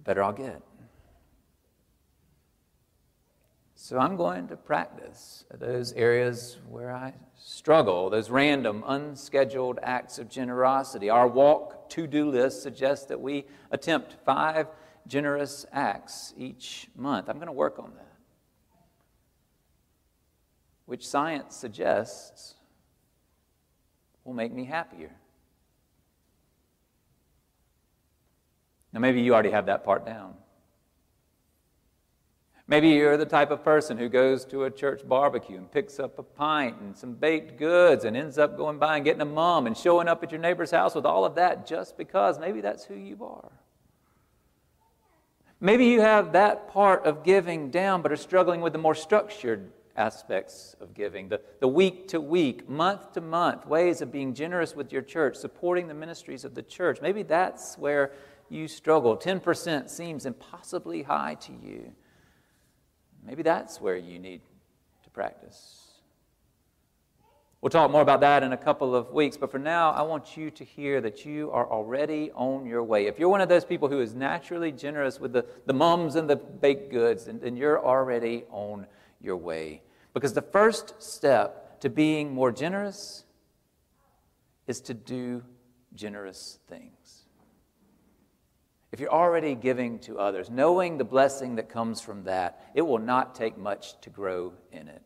better 0.07 0.23
I'll 0.23 0.33
get. 0.33 0.63
So 3.75 3.99
I'm 3.99 4.17
going 4.17 4.49
to 4.49 4.57
practice 4.57 5.45
those 5.53 5.93
areas 5.93 6.59
where 6.69 6.93
I 6.93 7.13
struggle, 7.37 8.09
those 8.09 8.31
random, 8.31 8.83
unscheduled 8.87 9.79
acts 9.83 10.19
of 10.19 10.31
generosity. 10.31 11.11
Our 11.11 11.29
walk 11.29 11.91
to 11.91 12.07
do 12.07 12.31
list 12.31 12.63
suggests 12.63 13.07
that 13.07 13.21
we 13.21 13.45
attempt 13.71 14.17
five 14.25 14.69
generous 15.07 15.67
acts 15.73 16.33
each 16.37 16.89
month. 16.97 17.29
I'm 17.29 17.37
going 17.37 17.47
to 17.47 17.53
work 17.53 17.79
on 17.79 17.93
that, 17.97 18.17
which 20.87 21.07
science 21.07 21.55
suggests 21.55 22.55
will 24.25 24.35
make 24.35 24.53
me 24.53 24.65
happier. 24.65 25.13
Now, 28.97 29.01
maybe 29.01 29.21
you 29.21 29.35
already 29.35 29.51
have 29.51 29.67
that 29.67 29.85
part 29.85 30.07
down. 30.07 30.33
Maybe 32.67 32.89
you're 32.89 33.19
the 33.19 33.27
type 33.27 33.51
of 33.51 33.63
person 33.63 33.99
who 33.99 34.09
goes 34.09 34.47
to 34.47 34.65
a 34.65 34.71
church 34.71 35.07
barbecue 35.07 35.59
and 35.59 35.71
picks 35.71 36.01
up 36.01 36.19
a 36.19 36.23
pint 36.23 36.81
and 36.81 36.97
some 36.97 37.13
baked 37.13 37.59
goods 37.59 38.07
and 38.07 38.17
ends 38.17 38.39
up 38.39 38.57
going 38.57 38.79
by 38.79 38.97
and 38.97 39.05
getting 39.05 39.21
a 39.21 39.27
mum 39.27 39.67
and 39.67 39.77
showing 39.77 40.09
up 40.09 40.23
at 40.23 40.33
your 40.33 40.41
neighbor's 40.41 40.71
house 40.71 40.95
with 40.95 41.05
all 41.05 41.27
of 41.27 41.35
that 41.35 41.67
just 41.67 41.99
because 41.99 42.39
maybe 42.39 42.63
that's 42.63 42.87
who 42.87 42.95
you 42.95 43.23
are. 43.23 43.53
Maybe 45.61 45.85
you 45.85 46.01
have 46.01 46.33
that 46.33 46.69
part 46.69 47.05
of 47.05 47.23
giving 47.23 47.71
down 47.71 48.01
but 48.01 48.13
are 48.13 48.17
struggling 48.17 48.63
with 48.63 48.73
the 48.73 48.79
more 48.79 48.95
structured 48.95 49.73
aspects 49.95 50.75
of 50.81 50.95
giving 50.95 51.29
the, 51.29 51.43
the 51.61 51.69
week 51.69 52.09
to 52.09 52.21
week, 52.21 52.67
month 52.67 53.13
to 53.13 53.21
month 53.21 53.67
ways 53.67 54.01
of 54.01 54.11
being 54.11 54.33
generous 54.33 54.75
with 54.75 54.91
your 54.91 55.03
church, 55.03 55.37
supporting 55.37 55.87
the 55.87 55.95
ministries 55.95 56.47
of 56.47 56.55
the 56.55 56.63
church. 56.63 57.01
Maybe 57.03 57.23
that's 57.23 57.77
where 57.77 58.13
you 58.49 58.69
struggle. 58.69 59.17
10% 59.17 59.91
seems 59.91 60.27
impossibly 60.27 61.03
high 61.03 61.35
to 61.41 61.53
you. 61.53 61.93
Maybe 63.25 63.43
that's 63.43 63.81
where 63.81 63.97
you 63.97 64.19
need 64.19 64.41
to 65.03 65.11
practice. 65.11 65.83
We'll 67.61 67.71
talk 67.71 67.91
more 67.91 68.03
about 68.03 68.21
that 68.21 68.43
in 68.43 68.53
a 68.53 68.57
couple 68.57 68.95
of 68.95 69.11
weeks, 69.11 69.37
but 69.37 69.51
for 69.51 69.59
now, 69.59 69.91
I 69.91 70.03
want 70.03 70.37
you 70.37 70.51
to 70.53 70.65
hear 70.65 71.01
that 71.01 71.25
you 71.25 71.51
are 71.51 71.69
already 71.69 72.31
on 72.33 72.67
your 72.67 72.85
way. 72.85 73.07
If 73.07 73.19
you're 73.19 73.29
one 73.29 73.41
of 73.41 73.49
those 73.49 73.65
people 73.65 73.89
who 73.89 74.01
is 74.01 74.15
naturally 74.15 74.71
generous 74.71 75.19
with 75.19 75.33
the, 75.33 75.47
the 75.65 75.73
mums 75.73 76.15
and 76.15 76.31
the 76.31 76.37
baked 76.37 76.93
goods, 76.93 77.25
then, 77.25 77.41
then 77.41 77.57
you're 77.57 77.85
already 77.85 78.45
on 78.51 78.87
your 79.21 79.37
way. 79.37 79.83
Because 80.15 80.35
the 80.35 80.43
first 80.43 80.95
step 81.03 81.81
to 81.81 81.91
being 81.91 82.33
more 82.33 82.53
generous 82.53 83.25
is 84.67 84.81
to 84.83 84.95
do 84.95 85.43
generous 85.95 86.59
things 86.69 87.16
if 88.97 89.01
you're 89.01 89.13
already 89.13 89.55
giving 89.55 89.99
to 89.99 90.19
others, 90.19 90.49
knowing 90.49 90.97
the 90.97 91.05
blessing 91.05 91.57
that 91.57 91.69
comes 91.69 92.01
from 92.01 92.25
that, 92.25 92.71
it 92.73 92.81
will 92.81 92.97
not 92.97 93.35
take 93.35 93.59
much 93.59 94.01
to 94.01 94.09
grow 94.09 94.55
in 94.73 94.89
it. 94.89 95.03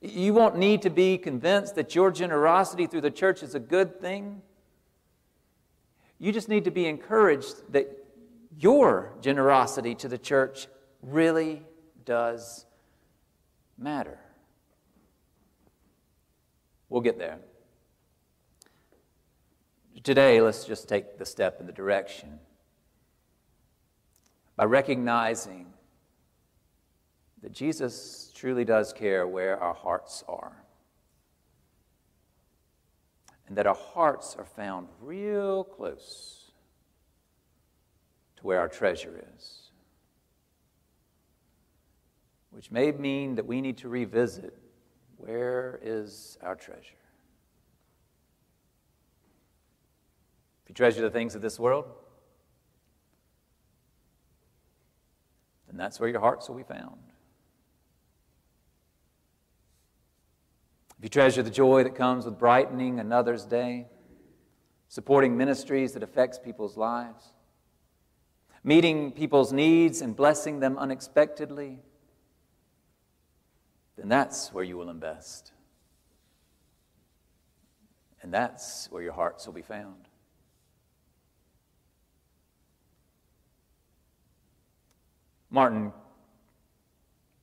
You 0.00 0.32
won't 0.32 0.56
need 0.56 0.82
to 0.82 0.90
be 0.90 1.18
convinced 1.18 1.74
that 1.74 1.96
your 1.96 2.12
generosity 2.12 2.86
through 2.86 3.00
the 3.00 3.10
church 3.10 3.42
is 3.42 3.56
a 3.56 3.58
good 3.58 4.00
thing. 4.00 4.42
You 6.20 6.30
just 6.30 6.48
need 6.48 6.62
to 6.66 6.70
be 6.70 6.86
encouraged 6.86 7.72
that 7.72 7.88
your 8.56 9.12
generosity 9.20 9.96
to 9.96 10.06
the 10.06 10.16
church 10.16 10.68
really 11.02 11.64
does 12.04 12.64
matter. 13.76 14.20
We'll 16.88 17.02
get 17.02 17.18
there. 17.18 17.38
Today, 20.04 20.40
let's 20.40 20.64
just 20.64 20.88
take 20.88 21.18
the 21.18 21.26
step 21.26 21.58
in 21.58 21.66
the 21.66 21.72
direction 21.72 22.38
by 24.60 24.66
recognizing 24.66 25.64
that 27.42 27.50
Jesus 27.50 28.30
truly 28.34 28.62
does 28.62 28.92
care 28.92 29.26
where 29.26 29.58
our 29.58 29.72
hearts 29.72 30.22
are. 30.28 30.52
And 33.48 33.56
that 33.56 33.66
our 33.66 33.74
hearts 33.74 34.36
are 34.38 34.44
found 34.44 34.88
real 35.00 35.64
close 35.64 36.50
to 38.36 38.42
where 38.42 38.60
our 38.60 38.68
treasure 38.68 39.24
is. 39.34 39.70
Which 42.50 42.70
may 42.70 42.92
mean 42.92 43.36
that 43.36 43.46
we 43.46 43.62
need 43.62 43.78
to 43.78 43.88
revisit 43.88 44.58
where 45.16 45.80
is 45.82 46.36
our 46.42 46.54
treasure? 46.54 47.00
If 50.64 50.68
you 50.68 50.74
treasure 50.74 51.00
the 51.00 51.08
things 51.08 51.34
of 51.34 51.40
this 51.40 51.58
world, 51.58 51.86
then 55.70 55.76
that's 55.76 56.00
where 56.00 56.08
your 56.08 56.20
hearts 56.20 56.48
will 56.48 56.56
be 56.56 56.64
found. 56.64 56.98
If 60.98 61.04
you 61.04 61.08
treasure 61.08 61.42
the 61.42 61.50
joy 61.50 61.84
that 61.84 61.94
comes 61.94 62.24
with 62.24 62.38
brightening 62.38 62.98
another's 62.98 63.46
day, 63.46 63.86
supporting 64.88 65.36
ministries 65.36 65.92
that 65.92 66.02
affects 66.02 66.38
people's 66.38 66.76
lives, 66.76 67.32
meeting 68.64 69.12
people's 69.12 69.52
needs 69.52 70.02
and 70.02 70.14
blessing 70.16 70.58
them 70.58 70.76
unexpectedly, 70.76 71.78
then 73.96 74.08
that's 74.08 74.52
where 74.52 74.64
you 74.64 74.76
will 74.76 74.90
invest. 74.90 75.52
And 78.22 78.34
that's 78.34 78.90
where 78.90 79.02
your 79.02 79.14
hearts 79.14 79.46
will 79.46 79.54
be 79.54 79.62
found. 79.62 80.09
Martin 85.52 85.92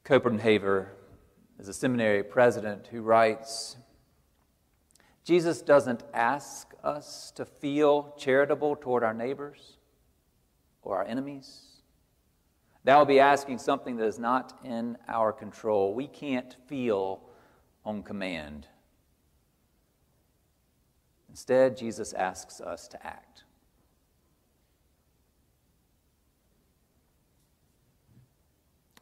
Copenhaver 0.05 0.87
is 1.59 1.67
a 1.67 1.73
seminary 1.73 2.23
president 2.23 2.87
who 2.87 3.01
writes 3.01 3.75
Jesus 5.25 5.61
doesn't 5.61 6.03
ask 6.13 6.73
us 6.85 7.31
to 7.35 7.43
feel 7.43 8.15
charitable 8.17 8.77
toward 8.77 9.03
our 9.03 9.13
neighbors 9.13 9.77
or 10.83 10.95
our 10.95 11.03
enemies. 11.03 11.81
That 12.85 12.97
would 12.97 13.09
be 13.09 13.19
asking 13.19 13.57
something 13.57 13.97
that 13.97 14.05
is 14.05 14.17
not 14.17 14.57
in 14.63 14.97
our 15.09 15.33
control. 15.33 15.93
We 15.93 16.07
can't 16.07 16.55
feel 16.67 17.19
on 17.83 18.03
command. 18.03 18.67
Instead, 21.29 21.75
Jesus 21.75 22.13
asks 22.13 22.61
us 22.61 22.87
to 22.87 23.05
act. 23.05 23.43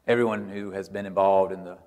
Everyone 0.06 0.48
who 0.48 0.70
has 0.70 0.88
been 0.88 1.06
involved 1.06 1.52
in 1.52 1.64
the 1.64 1.78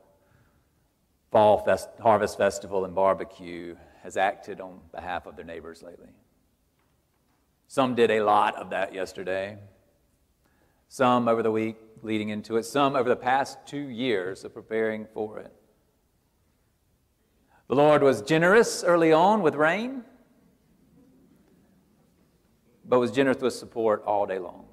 fall 1.31 1.59
fest, 1.59 1.89
harvest 2.01 2.37
festival 2.37 2.85
and 2.85 2.93
barbecue 2.93 3.75
has 4.03 4.17
acted 4.17 4.59
on 4.59 4.79
behalf 4.91 5.25
of 5.25 5.35
their 5.35 5.45
neighbors 5.45 5.81
lately. 5.81 6.09
Some 7.67 7.95
did 7.95 8.09
a 8.11 8.21
lot 8.21 8.55
of 8.55 8.71
that 8.71 8.93
yesterday, 8.93 9.57
some 10.87 11.27
over 11.27 11.43
the 11.43 11.51
week 11.51 11.77
leading 12.01 12.29
into 12.29 12.57
it, 12.57 12.63
some 12.63 12.95
over 12.95 13.07
the 13.07 13.15
past 13.15 13.59
two 13.65 13.77
years 13.89 14.43
of 14.43 14.53
preparing 14.53 15.05
for 15.13 15.39
it. 15.39 15.53
The 17.67 17.75
Lord 17.75 18.01
was 18.01 18.23
generous 18.23 18.83
early 18.83 19.13
on 19.13 19.41
with 19.43 19.53
rain, 19.53 20.03
but 22.83 22.99
was 22.99 23.11
generous 23.11 23.37
with 23.37 23.53
support 23.53 24.03
all 24.05 24.25
day 24.25 24.39
long. 24.39 24.68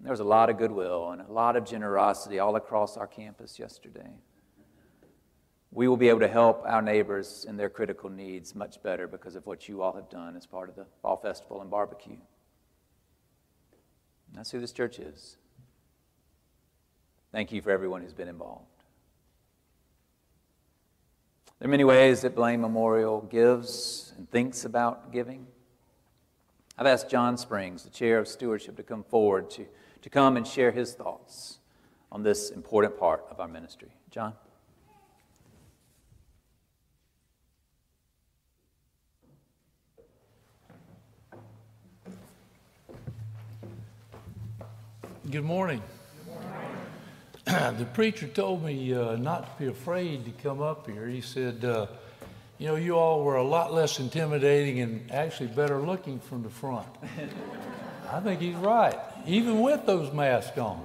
There 0.00 0.12
was 0.12 0.20
a 0.20 0.24
lot 0.24 0.48
of 0.48 0.58
goodwill 0.58 1.10
and 1.10 1.20
a 1.20 1.32
lot 1.32 1.56
of 1.56 1.64
generosity 1.64 2.38
all 2.38 2.56
across 2.56 2.96
our 2.96 3.06
campus 3.06 3.58
yesterday. 3.58 4.10
We 5.70 5.88
will 5.88 5.96
be 5.96 6.08
able 6.08 6.20
to 6.20 6.28
help 6.28 6.62
our 6.64 6.80
neighbors 6.80 7.44
in 7.48 7.56
their 7.56 7.68
critical 7.68 8.08
needs 8.08 8.54
much 8.54 8.82
better 8.82 9.06
because 9.06 9.34
of 9.34 9.44
what 9.46 9.68
you 9.68 9.82
all 9.82 9.92
have 9.92 10.08
done 10.08 10.36
as 10.36 10.46
part 10.46 10.68
of 10.68 10.76
the 10.76 10.86
Fall 11.02 11.16
Festival 11.16 11.60
and 11.60 11.70
Barbecue. 11.70 12.16
That's 14.34 14.50
who 14.50 14.60
this 14.60 14.72
church 14.72 14.98
is. 14.98 15.36
Thank 17.32 17.52
you 17.52 17.60
for 17.60 17.70
everyone 17.70 18.02
who's 18.02 18.14
been 18.14 18.28
involved. 18.28 18.64
There 21.58 21.66
are 21.66 21.70
many 21.70 21.84
ways 21.84 22.22
that 22.22 22.36
Belin 22.36 22.60
Memorial 22.60 23.22
gives 23.22 24.12
and 24.16 24.30
thinks 24.30 24.64
about 24.64 25.12
giving. 25.12 25.46
I've 26.78 26.86
asked 26.86 27.10
John 27.10 27.36
Springs, 27.36 27.82
the 27.82 27.90
chair 27.90 28.18
of 28.18 28.28
stewardship, 28.28 28.76
to 28.76 28.84
come 28.84 29.02
forward 29.02 29.50
to, 29.50 29.66
to 30.02 30.10
come 30.10 30.36
and 30.36 30.46
share 30.46 30.70
his 30.70 30.94
thoughts 30.94 31.58
on 32.10 32.22
this 32.22 32.50
important 32.50 32.98
part 32.98 33.24
of 33.30 33.40
our 33.40 33.48
ministry. 33.48 33.88
John? 34.10 34.34
Good 45.30 45.44
morning. 45.44 45.82
Good 46.24 47.52
morning. 47.52 47.76
the 47.78 47.84
preacher 47.92 48.26
told 48.26 48.64
me 48.64 48.94
uh, 48.94 49.16
not 49.16 49.58
to 49.58 49.64
be 49.64 49.70
afraid 49.70 50.24
to 50.24 50.30
come 50.42 50.62
up 50.62 50.88
here. 50.88 51.06
He 51.06 51.20
said, 51.20 51.62
uh, 51.66 51.86
You 52.56 52.68
know, 52.68 52.76
you 52.76 52.96
all 52.96 53.22
were 53.22 53.36
a 53.36 53.44
lot 53.44 53.74
less 53.74 54.00
intimidating 54.00 54.80
and 54.80 55.10
actually 55.12 55.48
better 55.48 55.80
looking 55.80 56.18
from 56.18 56.42
the 56.42 56.48
front. 56.48 56.88
I 58.10 58.20
think 58.20 58.40
he's 58.40 58.54
right, 58.54 58.98
even 59.28 59.60
with 59.60 59.84
those 59.84 60.10
masks 60.12 60.56
on. 60.56 60.82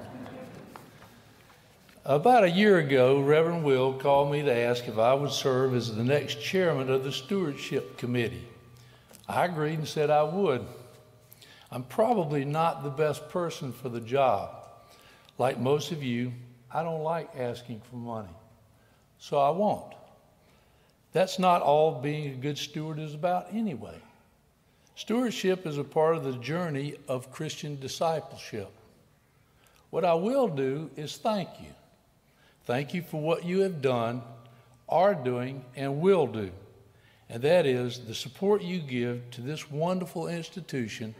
About 2.04 2.44
a 2.44 2.50
year 2.50 2.80
ago, 2.80 3.22
Reverend 3.22 3.64
Will 3.64 3.94
called 3.94 4.30
me 4.30 4.42
to 4.42 4.54
ask 4.54 4.86
if 4.90 4.98
I 4.98 5.14
would 5.14 5.32
serve 5.32 5.74
as 5.74 5.96
the 5.96 6.04
next 6.04 6.42
chairman 6.42 6.92
of 6.92 7.06
the 7.06 7.12
stewardship 7.14 7.98
committee. 7.98 8.46
I 9.30 9.46
agreed 9.46 9.80
and 9.80 9.88
said 9.88 10.10
I 10.10 10.24
would. 10.24 10.66
I'm 11.72 11.84
probably 11.84 12.44
not 12.44 12.84
the 12.84 12.90
best 12.90 13.30
person 13.30 13.72
for 13.72 13.88
the 13.88 14.02
job. 14.02 14.50
Like 15.38 15.58
most 15.58 15.94
of 15.94 16.04
you, 16.04 16.34
I 16.70 16.84
don't 16.84 17.02
like 17.02 17.30
asking 17.38 17.82
for 17.90 17.96
money, 17.96 18.36
so 19.20 19.38
I 19.38 19.52
won't. 19.52 19.94
That's 21.14 21.40
not 21.40 21.62
all 21.62 22.02
being 22.02 22.34
a 22.34 22.36
good 22.36 22.58
steward 22.58 23.00
is 23.00 23.14
about 23.14 23.54
anyway. 23.54 24.02
Stewardship 24.96 25.66
is 25.66 25.78
a 25.78 25.84
part 25.84 26.16
of 26.16 26.24
the 26.24 26.38
journey 26.38 26.96
of 27.08 27.32
Christian 27.32 27.80
discipleship. 27.80 28.70
What 29.90 30.06
I 30.06 30.14
will 30.14 30.48
do 30.48 30.90
is 30.96 31.18
thank 31.18 31.50
you. 31.60 31.70
Thank 32.66 32.94
you 32.94 33.02
for 33.02 33.22
what 33.22 33.44
you 33.46 33.62
have 33.62 33.82
done, 33.82 34.22
are 34.88 35.16
doing, 35.16 35.66
and 35.76 36.00
will 36.00 36.28
do. 36.28 36.52
And 37.30 37.42
that 37.44 37.66
is 37.66 38.00
the 38.00 38.14
support 38.14 38.62
you 38.62 38.80
give 38.80 39.32
to 39.32 39.42
this 39.42 39.70
wonderful 39.72 40.28
institution 40.28 41.16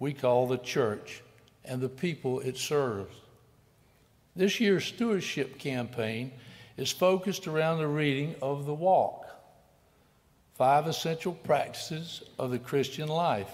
we 0.00 0.12
call 0.12 0.48
the 0.48 0.58
church 0.58 1.22
and 1.64 1.80
the 1.80 1.88
people 1.88 2.40
it 2.40 2.58
serves. 2.58 3.14
This 4.34 4.58
year's 4.58 4.84
stewardship 4.84 5.58
campaign 5.58 6.32
is 6.76 6.90
focused 6.90 7.46
around 7.46 7.78
the 7.78 7.86
reading 7.86 8.34
of 8.42 8.66
the 8.66 8.74
walk, 8.74 9.21
five 10.54 10.86
essential 10.86 11.32
practices 11.32 12.22
of 12.38 12.50
the 12.50 12.58
Christian 12.58 13.08
life. 13.08 13.50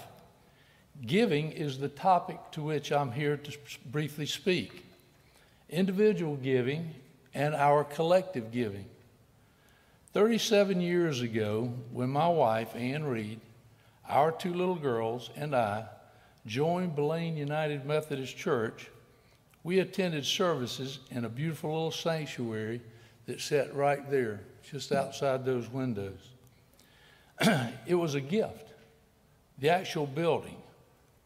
Giving 1.05 1.51
is 1.51 1.77
the 1.77 1.89
topic 1.89 2.37
to 2.51 2.61
which 2.61 2.91
I'm 2.91 3.11
here 3.11 3.37
to 3.37 3.57
briefly 3.85 4.25
speak. 4.25 4.85
Individual 5.69 6.35
giving 6.35 6.93
and 7.33 7.55
our 7.55 7.83
collective 7.83 8.51
giving. 8.51 8.85
37 10.13 10.81
years 10.81 11.21
ago, 11.21 11.71
when 11.91 12.09
my 12.09 12.27
wife, 12.27 12.75
Ann 12.75 13.05
Reed, 13.05 13.39
our 14.07 14.31
two 14.31 14.53
little 14.53 14.75
girls, 14.75 15.29
and 15.35 15.55
I 15.55 15.85
joined 16.45 16.95
Belin 16.95 17.37
United 17.37 17.85
Methodist 17.85 18.35
Church, 18.35 18.89
we 19.63 19.79
attended 19.79 20.25
services 20.25 20.99
in 21.11 21.25
a 21.25 21.29
beautiful 21.29 21.71
little 21.71 21.91
sanctuary 21.91 22.81
that 23.27 23.39
sat 23.39 23.73
right 23.75 24.09
there, 24.09 24.41
just 24.63 24.91
outside 24.91 25.45
those 25.45 25.69
windows. 25.69 26.31
it 27.87 27.95
was 27.95 28.15
a 28.15 28.21
gift. 28.21 28.73
The 29.59 29.69
actual 29.69 30.05
building, 30.05 30.57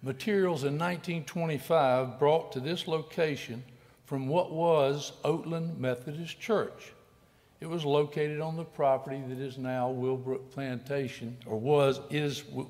materials 0.01 0.64
in 0.64 0.78
1925 0.78 2.20
brought 2.20 2.51
to 2.53 2.59
this 2.59 2.88
location 2.88 3.64
from 4.05 4.28
what 4.28 4.51
was 4.51 5.14
Oatland 5.24 5.78
Methodist 5.78 6.39
Church. 6.39 6.93
It 7.61 7.70
was 7.70 7.86
located 7.86 8.41
on 8.41 8.57
the 8.57 8.66
property 8.66 9.22
that 9.28 9.39
is 9.39 9.57
now 9.57 9.89
Willbrook 9.89 10.51
Plantation, 10.51 11.38
or 11.45 11.57
was, 11.57 12.01
is 12.09 12.43
uh, 12.57 12.64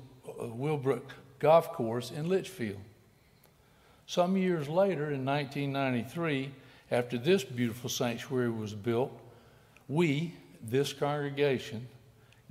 Willbrook 0.44 1.02
golf 1.40 1.72
course 1.72 2.12
in 2.12 2.28
Litchfield. 2.28 2.80
Some 4.06 4.36
years 4.36 4.68
later, 4.68 5.10
in 5.10 5.24
1993, 5.24 6.52
after 6.90 7.18
this 7.18 7.42
beautiful 7.42 7.90
sanctuary 7.90 8.50
was 8.50 8.74
built, 8.74 9.10
we, 9.88 10.34
this 10.62 10.92
congregation, 10.92 11.88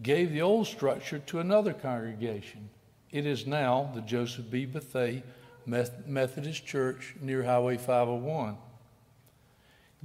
gave 0.01 0.31
the 0.31 0.41
old 0.41 0.67
structure 0.67 1.19
to 1.19 1.39
another 1.39 1.73
congregation. 1.73 2.69
It 3.11 3.25
is 3.25 3.45
now 3.45 3.91
the 3.93 4.01
Joseph 4.01 4.49
B. 4.49 4.65
Bethea 4.65 5.23
Methodist 5.65 6.65
Church 6.65 7.15
near 7.21 7.43
Highway 7.43 7.77
501. 7.77 8.57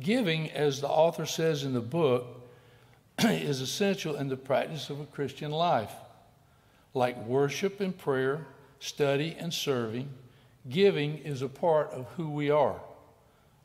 Giving, 0.00 0.50
as 0.50 0.80
the 0.80 0.88
author 0.88 1.26
says 1.26 1.64
in 1.64 1.72
the 1.72 1.80
book, 1.80 2.48
is 3.18 3.60
essential 3.60 4.16
in 4.16 4.28
the 4.28 4.36
practice 4.36 4.90
of 4.90 5.00
a 5.00 5.06
Christian 5.06 5.50
life. 5.50 5.92
Like 6.94 7.24
worship 7.26 7.80
and 7.80 7.96
prayer, 7.96 8.46
study, 8.78 9.36
and 9.38 9.52
serving, 9.52 10.08
giving 10.68 11.18
is 11.18 11.42
a 11.42 11.48
part 11.48 11.90
of 11.90 12.06
who 12.16 12.30
we 12.30 12.50
are. 12.50 12.80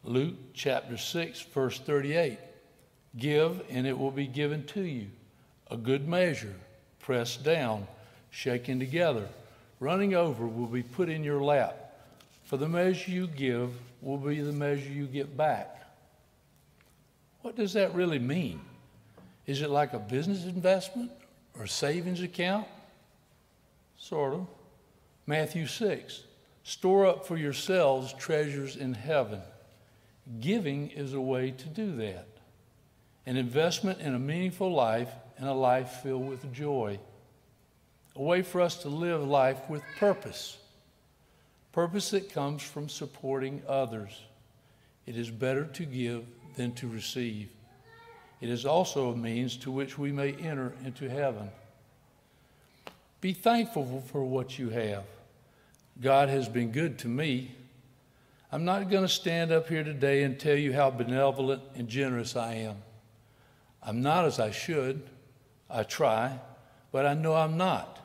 Luke 0.04 0.36
chapter 0.54 0.98
6, 0.98 1.42
verse 1.42 1.80
38 1.80 2.40
Give, 3.16 3.62
and 3.70 3.86
it 3.86 3.98
will 3.98 4.12
be 4.12 4.26
given 4.26 4.66
to 4.68 4.82
you. 4.82 5.08
A 5.72 5.78
good 5.78 6.08
measure, 6.08 6.56
pressed 7.00 7.44
down, 7.44 7.88
shaken 8.30 8.80
together, 8.80 9.28
running 9.80 10.16
over, 10.16 10.48
will 10.48 10.68
be 10.68 10.84
put 10.84 11.10
in 11.10 11.24
your 11.24 11.42
lap. 11.42 11.84
For 12.46 12.58
the 12.58 12.68
measure 12.68 13.12
you 13.12 13.28
give 13.28 13.72
will 14.02 14.18
be 14.18 14.42
the 14.42 14.52
measure 14.52 14.92
you 14.92 15.06
get 15.06 15.36
back. 15.36 15.82
What 17.42 17.56
does 17.56 17.74
that 17.74 17.94
really 17.94 18.20
mean? 18.20 18.62
Is 19.46 19.62
it 19.62 19.70
like 19.70 19.94
a 19.94 20.00
business 20.00 20.46
investment 20.46 21.12
or 21.58 21.68
savings 21.68 22.22
account? 22.22 22.68
Sort 23.98 24.34
of. 24.34 24.48
Matthew 25.26 25.68
6 25.68 26.24
Store 26.64 27.06
up 27.06 27.26
for 27.26 27.38
yourselves 27.38 28.14
treasures 28.14 28.78
in 28.78 28.94
heaven. 28.94 29.42
Giving 30.40 30.90
is 30.92 31.14
a 31.14 31.20
way 31.20 31.52
to 31.52 31.68
do 31.68 31.96
that. 31.98 32.28
An 33.26 33.36
investment 33.36 34.00
in 34.00 34.16
a 34.16 34.20
meaningful 34.20 34.72
life 34.72 35.10
and 35.38 35.48
a 35.48 35.54
life 35.54 36.02
filled 36.04 36.28
with 36.28 36.52
joy. 36.54 37.00
A 38.16 38.22
way 38.22 38.42
for 38.42 38.62
us 38.62 38.78
to 38.84 38.90
live 38.90 39.24
life 39.24 39.70
with 39.70 39.82
purpose. 39.98 40.58
Purpose 41.72 42.12
that 42.12 42.32
comes 42.32 42.62
from 42.62 42.88
supporting 42.88 43.64
others. 43.68 44.22
It 45.06 45.18
is 45.18 45.32
better 45.32 45.66
to 45.66 45.86
give 45.86 46.24
than 46.56 46.74
to 46.74 46.88
receive. 46.88 47.50
It 48.42 48.50
is 48.50 48.66
also 48.66 49.12
a 49.12 49.16
means 49.16 49.58
to 49.58 49.72
which 49.72 49.98
we 49.98 50.12
may 50.12 50.34
enter 50.34 50.74
into 50.86 51.10
heaven. 51.10 51.50
Be 53.22 53.34
thankful 53.34 54.04
for 54.12 54.24
what 54.24 54.60
you 54.60 54.70
have. 54.70 55.06
God 56.02 56.30
has 56.30 56.50
been 56.50 56.72
good 56.72 57.00
to 57.00 57.08
me. 57.08 57.56
I'm 58.52 58.66
not 58.66 58.90
going 58.90 59.04
to 59.04 59.10
stand 59.10 59.52
up 59.52 59.70
here 59.70 59.84
today 59.84 60.24
and 60.24 60.40
tell 60.40 60.58
you 60.58 60.74
how 60.74 60.92
benevolent 60.92 61.62
and 61.76 61.88
generous 61.88 62.36
I 62.36 62.54
am. 62.56 62.76
I'm 63.82 64.02
not 64.02 64.26
as 64.26 64.40
I 64.40 64.52
should. 64.52 65.04
I 65.70 65.84
try, 65.84 66.40
but 66.92 67.06
I 67.06 67.14
know 67.14 67.34
I'm 67.34 67.58
not. 67.58 68.00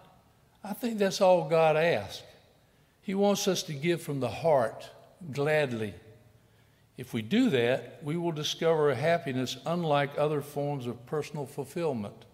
I 0.64 0.72
think 0.72 0.98
that's 0.98 1.20
all 1.20 1.48
God 1.48 1.76
asks. 1.76 2.22
He 3.02 3.14
wants 3.14 3.48
us 3.48 3.62
to 3.64 3.72
give 3.72 4.02
from 4.02 4.20
the 4.20 4.28
heart, 4.28 4.90
gladly. 5.32 5.94
If 6.96 7.14
we 7.14 7.22
do 7.22 7.48
that, 7.50 8.00
we 8.02 8.16
will 8.16 8.32
discover 8.32 8.90
a 8.90 8.96
happiness 8.96 9.56
unlike 9.64 10.18
other 10.18 10.42
forms 10.42 10.86
of 10.86 11.06
personal 11.06 11.46
fulfillment. 11.46 12.24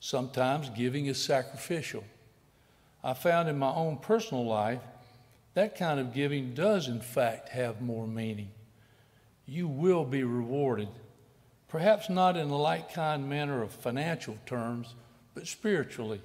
Sometimes 0.00 0.70
giving 0.70 1.06
is 1.06 1.22
sacrificial. 1.22 2.04
I 3.02 3.14
found 3.14 3.48
in 3.48 3.58
my 3.58 3.70
own 3.70 3.98
personal 3.98 4.44
life 4.44 4.80
that 5.54 5.76
kind 5.78 5.98
of 5.98 6.12
giving 6.12 6.52
does, 6.52 6.88
in 6.88 7.00
fact, 7.00 7.48
have 7.48 7.80
more 7.80 8.06
meaning. 8.06 8.50
You 9.46 9.68
will 9.68 10.04
be 10.04 10.22
rewarded, 10.22 10.88
perhaps 11.68 12.08
not 12.08 12.36
in 12.36 12.48
the 12.48 12.56
like 12.56 12.92
kind 12.92 13.28
manner 13.28 13.62
of 13.62 13.72
financial 13.72 14.38
terms, 14.46 14.94
but 15.34 15.46
spiritually. 15.46 16.20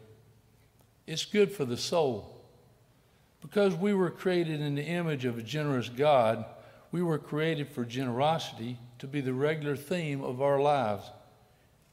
It's 1.08 1.26
good 1.26 1.52
for 1.52 1.66
the 1.66 1.78
soul. 1.78 2.42
Because 3.42 3.76
we 3.76 3.94
were 3.94 4.12
created 4.12 4.62
in 4.62 4.76
the 4.76 4.84
image 4.84 5.26
of 5.26 5.38
a 5.38 5.44
generous 5.44 5.90
God, 5.90 6.46
we 6.92 7.02
were 7.02 7.18
created 7.18 7.70
for 7.70 7.84
generosity 7.84 8.78
to 9.00 9.08
be 9.08 9.20
the 9.20 9.34
regular 9.34 9.76
theme 9.76 10.22
of 10.22 10.42
our 10.42 10.62
lives. 10.62 11.10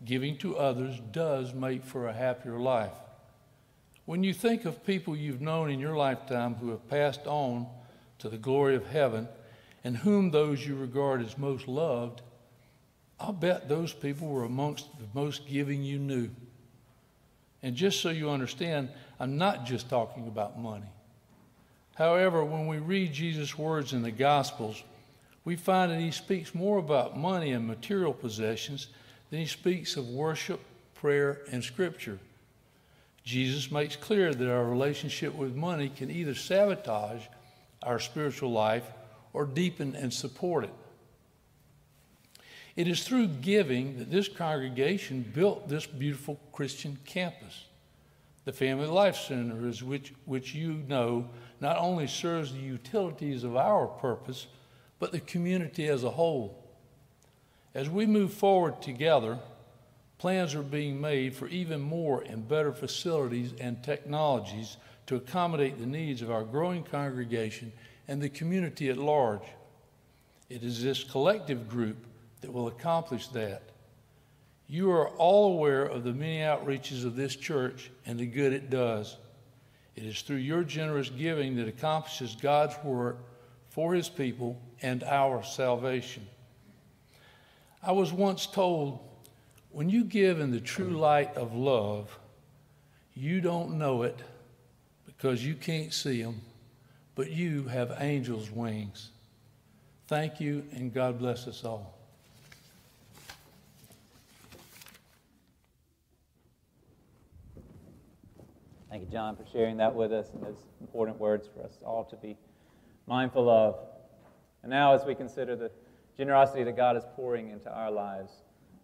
Giving 0.05 0.37
to 0.39 0.57
others 0.57 1.01
does 1.11 1.55
make 1.55 1.85
for 1.85 2.07
a 2.07 2.13
happier 2.13 2.59
life. 2.59 2.93
When 4.05 4.23
you 4.23 4.33
think 4.33 4.65
of 4.65 4.85
people 4.85 5.17
you've 5.17 5.41
known 5.41 5.71
in 5.71 5.81
your 5.81 5.97
lifetime 5.97 6.55
who 6.55 6.71
have 6.71 6.89
passed 6.89 7.27
on 7.27 7.67
to 8.19 8.29
the 8.29 8.39
glory 8.39 8.75
of 8.75 8.87
heaven 8.87 9.29
and 9.85 9.97
whom 9.97 10.31
those 10.31 10.67
you 10.67 10.77
regard 10.77 11.23
as 11.23 11.39
most 11.39 11.67
loved, 11.67 12.23
I'll 13.21 13.33
bet 13.33 13.69
those 13.69 13.93
people 13.93 14.29
were 14.29 14.45
amongst 14.45 14.87
the 14.99 15.07
most 15.13 15.49
giving 15.49 15.83
you 15.83 15.99
knew. 15.99 16.31
And 17.63 17.75
just 17.75 18.01
so 18.01 18.11
you 18.11 18.31
understand, 18.31 18.89
I'm 19.19 19.37
not 19.37 19.67
just 19.67 19.89
talking 19.89 20.29
about 20.29 20.59
money. 20.59 20.87
However, 21.97 22.45
when 22.45 22.69
we 22.69 22.79
read 22.79 23.13
Jesus' 23.13 23.59
words 23.59 23.93
in 23.93 24.03
the 24.03 24.13
Gospels, 24.13 24.83
we 25.45 25.57
find 25.57 25.91
that 25.91 26.01
he 26.01 26.13
speaks 26.13 26.55
more 26.55 26.79
about 26.79 27.19
money 27.19 27.53
and 27.53 27.67
material 27.67 28.13
possessions 28.13 28.89
than 29.31 29.41
he 29.41 29.47
speaks 29.47 29.97
of 29.97 30.07
worship, 30.09 30.61
prayer, 30.95 31.41
and 31.51 31.65
scripture. 31.65 32.21
Jesus 33.25 33.73
makes 33.73 33.97
clear 33.97 34.33
that 34.33 34.51
our 34.51 34.65
relationship 34.65 35.35
with 35.35 35.57
money 35.57 35.89
can 35.89 36.11
either 36.11 36.35
sabotage 36.35 37.23
our 37.83 37.99
spiritual 37.99 38.53
life 38.53 38.85
or 39.33 39.45
deepen 39.45 39.97
and 39.97 40.13
support 40.13 40.65
it. 40.65 40.73
It 42.79 42.87
is 42.87 43.03
through 43.03 43.27
giving 43.27 43.99
that 43.99 44.09
this 44.09 44.29
congregation 44.29 45.29
built 45.35 45.69
this 45.69 45.85
beautiful 45.85 46.39
Christian 46.53 46.97
campus. 47.05 47.65
The 48.45 48.53
Family 48.53 48.87
Life 48.87 49.17
Center, 49.17 49.67
is 49.67 49.83
which, 49.83 50.15
which 50.27 50.55
you 50.55 50.75
know 50.87 51.29
not 51.61 51.77
only 51.79 52.07
serves 52.07 52.53
the 52.53 52.61
utilities 52.61 53.43
of 53.43 53.57
our 53.57 53.89
purpose, 53.89 54.47
but 55.01 55.11
the 55.11 55.19
community 55.19 55.89
as 55.89 56.05
a 56.05 56.11
whole. 56.11 56.65
As 57.75 57.91
we 57.91 58.07
move 58.07 58.33
forward 58.33 58.81
together, 58.81 59.41
plans 60.19 60.55
are 60.55 60.63
being 60.63 61.01
made 61.01 61.35
for 61.35 61.49
even 61.49 61.81
more 61.81 62.21
and 62.21 62.47
better 62.47 62.73
facilities 62.73 63.55
and 63.59 63.83
technologies 63.83 64.77
to 65.07 65.17
accommodate 65.17 65.81
the 65.81 65.87
needs 65.87 66.23
of 66.23 66.31
our 66.31 66.45
growing 66.45 66.85
congregation 66.85 67.73
and 68.07 68.23
the 68.23 68.29
community 68.29 68.89
at 68.89 68.99
large. 68.99 69.43
It 70.49 70.63
is 70.63 70.81
this 70.81 71.03
collective 71.03 71.69
group 71.69 72.05
that 72.41 72.53
will 72.53 72.69
accomplish 72.69 73.29
that. 73.29 73.63
You 74.69 74.91
are 74.91 75.09
all 75.09 75.55
aware 75.55 75.85
of 75.85 76.05
the 76.05 76.13
many 76.13 76.39
outreaches 76.39 77.05
of 77.05 77.17
this 77.17 77.35
church 77.35 77.91
and 78.05 78.19
the 78.19 78.27
good 78.27 78.53
it 78.53 78.71
does. 78.71 79.17
It 79.97 80.05
is 80.05 80.23
through 80.23 80.37
your 80.37 80.63
generous 80.63 81.09
giving 81.09 81.57
that 81.57 81.69
accomplishes 81.69 82.37
God's 82.37 82.77
work 82.85 83.19
for 83.71 83.95
his 83.95 84.09
people 84.09 84.61
and 84.83 85.03
our 85.03 85.43
salvation. 85.43 86.27
I 87.83 87.93
was 87.93 88.13
once 88.13 88.47
told 88.47 89.01
when 89.71 89.89
you 89.91 90.05
give 90.05 90.41
in 90.41 90.51
the 90.51 90.61
true 90.61 90.91
light 90.91 91.37
of 91.37 91.55
love, 91.55 92.17
you 93.15 93.41
don't 93.41 93.79
know 93.79 94.03
it 94.03 94.19
because 95.07 95.45
you 95.45 95.55
can't 95.55 95.93
see 95.93 96.23
them, 96.23 96.41
but 97.15 97.31
you 97.31 97.65
have 97.65 97.97
angels' 97.99 98.51
wings. 98.51 99.11
Thank 100.07 100.41
you, 100.41 100.65
and 100.73 100.95
God 100.95 101.19
bless 101.19 101.47
us 101.49 101.65
all. 101.65 101.98
Thank 108.91 109.03
you, 109.03 109.09
John, 109.11 109.37
for 109.37 109.45
sharing 109.53 109.77
that 109.79 109.95
with 109.95 110.13
us 110.13 110.31
and 110.33 110.43
those 110.43 110.65
important 110.81 111.21
words 111.21 111.47
for 111.47 111.63
us 111.63 111.83
all 111.85 112.05
to 112.05 112.17
be 112.17 112.37
mindful 113.07 113.51
of. 113.51 113.77
And 114.63 114.71
now, 114.71 114.95
as 114.95 115.05
we 115.05 115.15
consider 115.15 115.57
the 115.57 115.71
generosity 116.17 116.65
that 116.65 116.77
God 116.77 116.97
is 116.97 117.05
pouring 117.15 117.51
into 117.51 117.71
our 117.71 117.91
lives, 117.91 118.33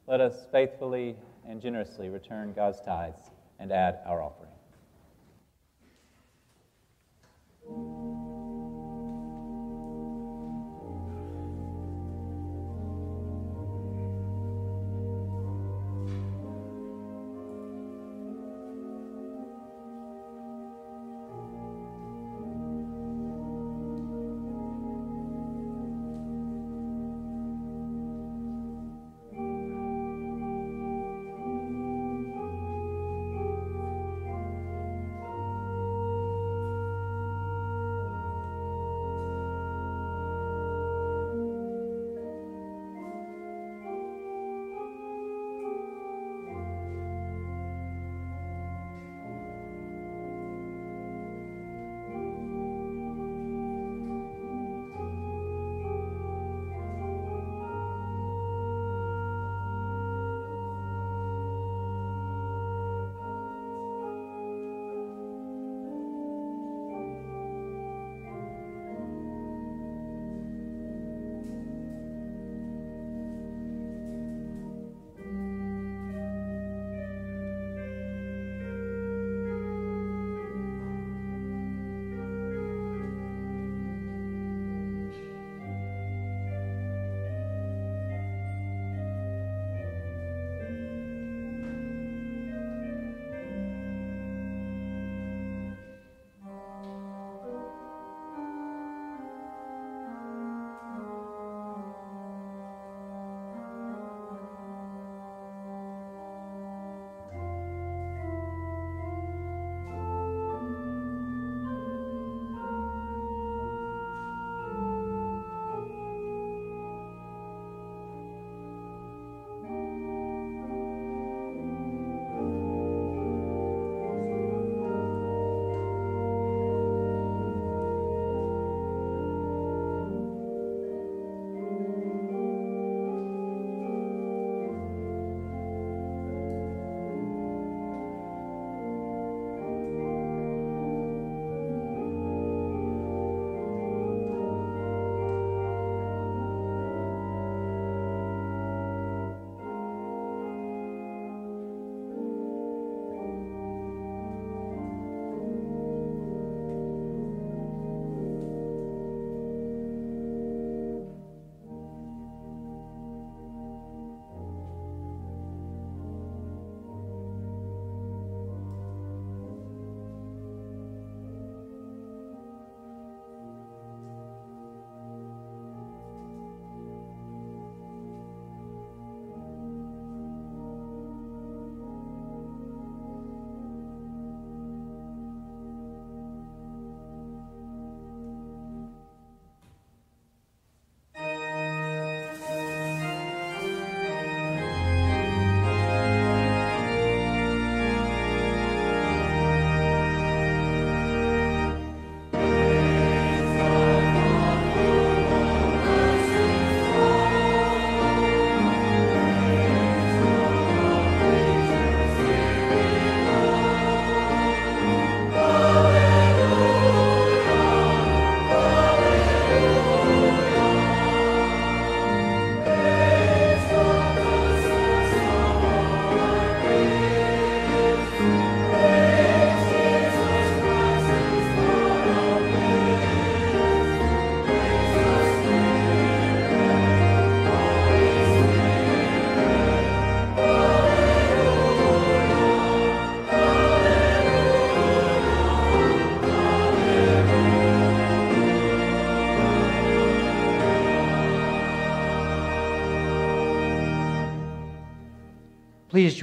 let 0.06 0.20
us 0.20 0.46
faithfully 0.52 1.16
and 1.48 1.60
generously 1.60 2.10
return 2.10 2.52
God's 2.52 2.80
tithes 2.82 3.30
and 3.58 3.72
add 3.72 4.00
our 4.06 4.22
offering. 4.22 4.50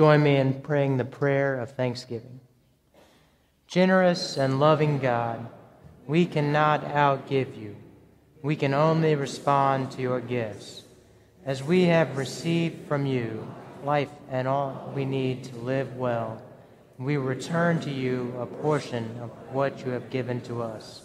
Join 0.01 0.23
me 0.23 0.37
in 0.37 0.51
praying 0.61 0.97
the 0.97 1.05
prayer 1.05 1.59
of 1.59 1.69
thanksgiving. 1.69 2.39
Generous 3.67 4.35
and 4.35 4.59
loving 4.59 4.97
God, 4.97 5.47
we 6.07 6.25
cannot 6.25 6.83
outgive 6.85 7.55
you. 7.55 7.75
We 8.41 8.55
can 8.55 8.73
only 8.73 9.13
respond 9.13 9.91
to 9.91 10.01
your 10.01 10.19
gifts. 10.19 10.81
As 11.45 11.61
we 11.61 11.83
have 11.83 12.17
received 12.17 12.87
from 12.87 13.05
you 13.05 13.45
life 13.83 14.09
and 14.31 14.47
all 14.47 14.91
we 14.95 15.05
need 15.05 15.43
to 15.43 15.55
live 15.57 15.95
well, 15.95 16.41
we 16.97 17.17
return 17.17 17.79
to 17.81 17.91
you 17.91 18.33
a 18.39 18.47
portion 18.47 19.05
of 19.21 19.29
what 19.53 19.85
you 19.85 19.91
have 19.91 20.09
given 20.09 20.41
to 20.49 20.63
us. 20.63 21.03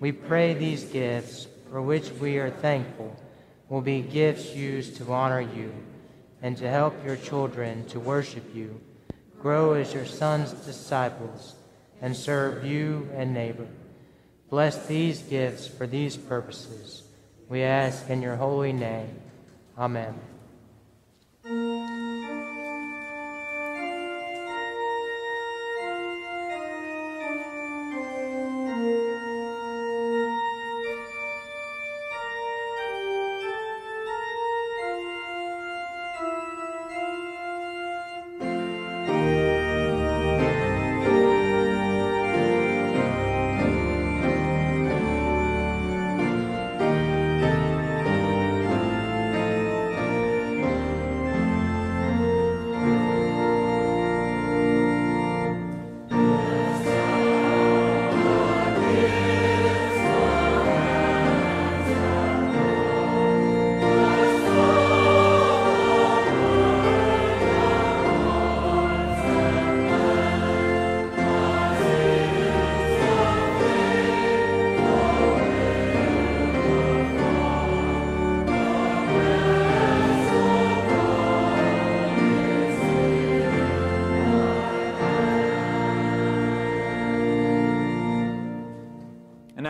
We 0.00 0.12
pray 0.12 0.52
these 0.52 0.84
gifts, 0.84 1.46
for 1.70 1.80
which 1.80 2.10
we 2.20 2.36
are 2.36 2.50
thankful, 2.50 3.16
will 3.70 3.80
be 3.80 4.02
gifts 4.02 4.54
used 4.54 4.96
to 4.96 5.14
honor 5.14 5.40
you 5.40 5.72
and 6.42 6.56
to 6.56 6.68
help 6.68 7.04
your 7.04 7.16
children 7.16 7.84
to 7.86 8.00
worship 8.00 8.54
you, 8.54 8.80
grow 9.40 9.74
as 9.74 9.92
your 9.92 10.06
son's 10.06 10.52
disciples, 10.52 11.54
and 12.00 12.16
serve 12.16 12.64
you 12.64 13.08
and 13.14 13.34
neighbor. 13.34 13.66
Bless 14.50 14.86
these 14.86 15.22
gifts 15.22 15.66
for 15.66 15.86
these 15.86 16.16
purposes. 16.16 17.02
We 17.48 17.62
ask 17.62 18.08
in 18.08 18.22
your 18.22 18.36
holy 18.36 18.72
name. 18.72 19.20
Amen. 19.76 20.14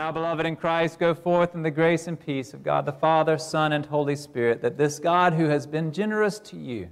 Now, 0.09 0.13
beloved 0.13 0.47
in 0.47 0.57
Christ, 0.57 0.99
go 0.99 1.13
forth 1.13 1.55
in 1.55 1.63
the 1.63 1.71
grace 1.71 2.07
and 2.07 2.19
peace 2.19 2.55
of 2.55 2.63
God 2.63 2.87
the 2.87 2.95
Father, 2.95 3.37
Son, 3.37 3.75
and 3.75 3.85
Holy 3.85 4.17
Spirit, 4.17 4.63
that 4.63 4.79
this 4.79 4.99
God 4.99 5.35
who 5.35 5.51
has 5.51 5.67
been 5.67 5.93
generous 5.93 6.39
to 6.39 6.57
you 6.57 6.89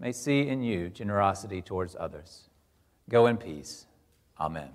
may 0.00 0.12
see 0.12 0.48
in 0.48 0.62
you 0.62 0.88
generosity 0.88 1.60
towards 1.60 1.94
others. 2.00 2.48
Go 3.10 3.26
in 3.26 3.36
peace. 3.36 3.84
Amen. 4.40 4.70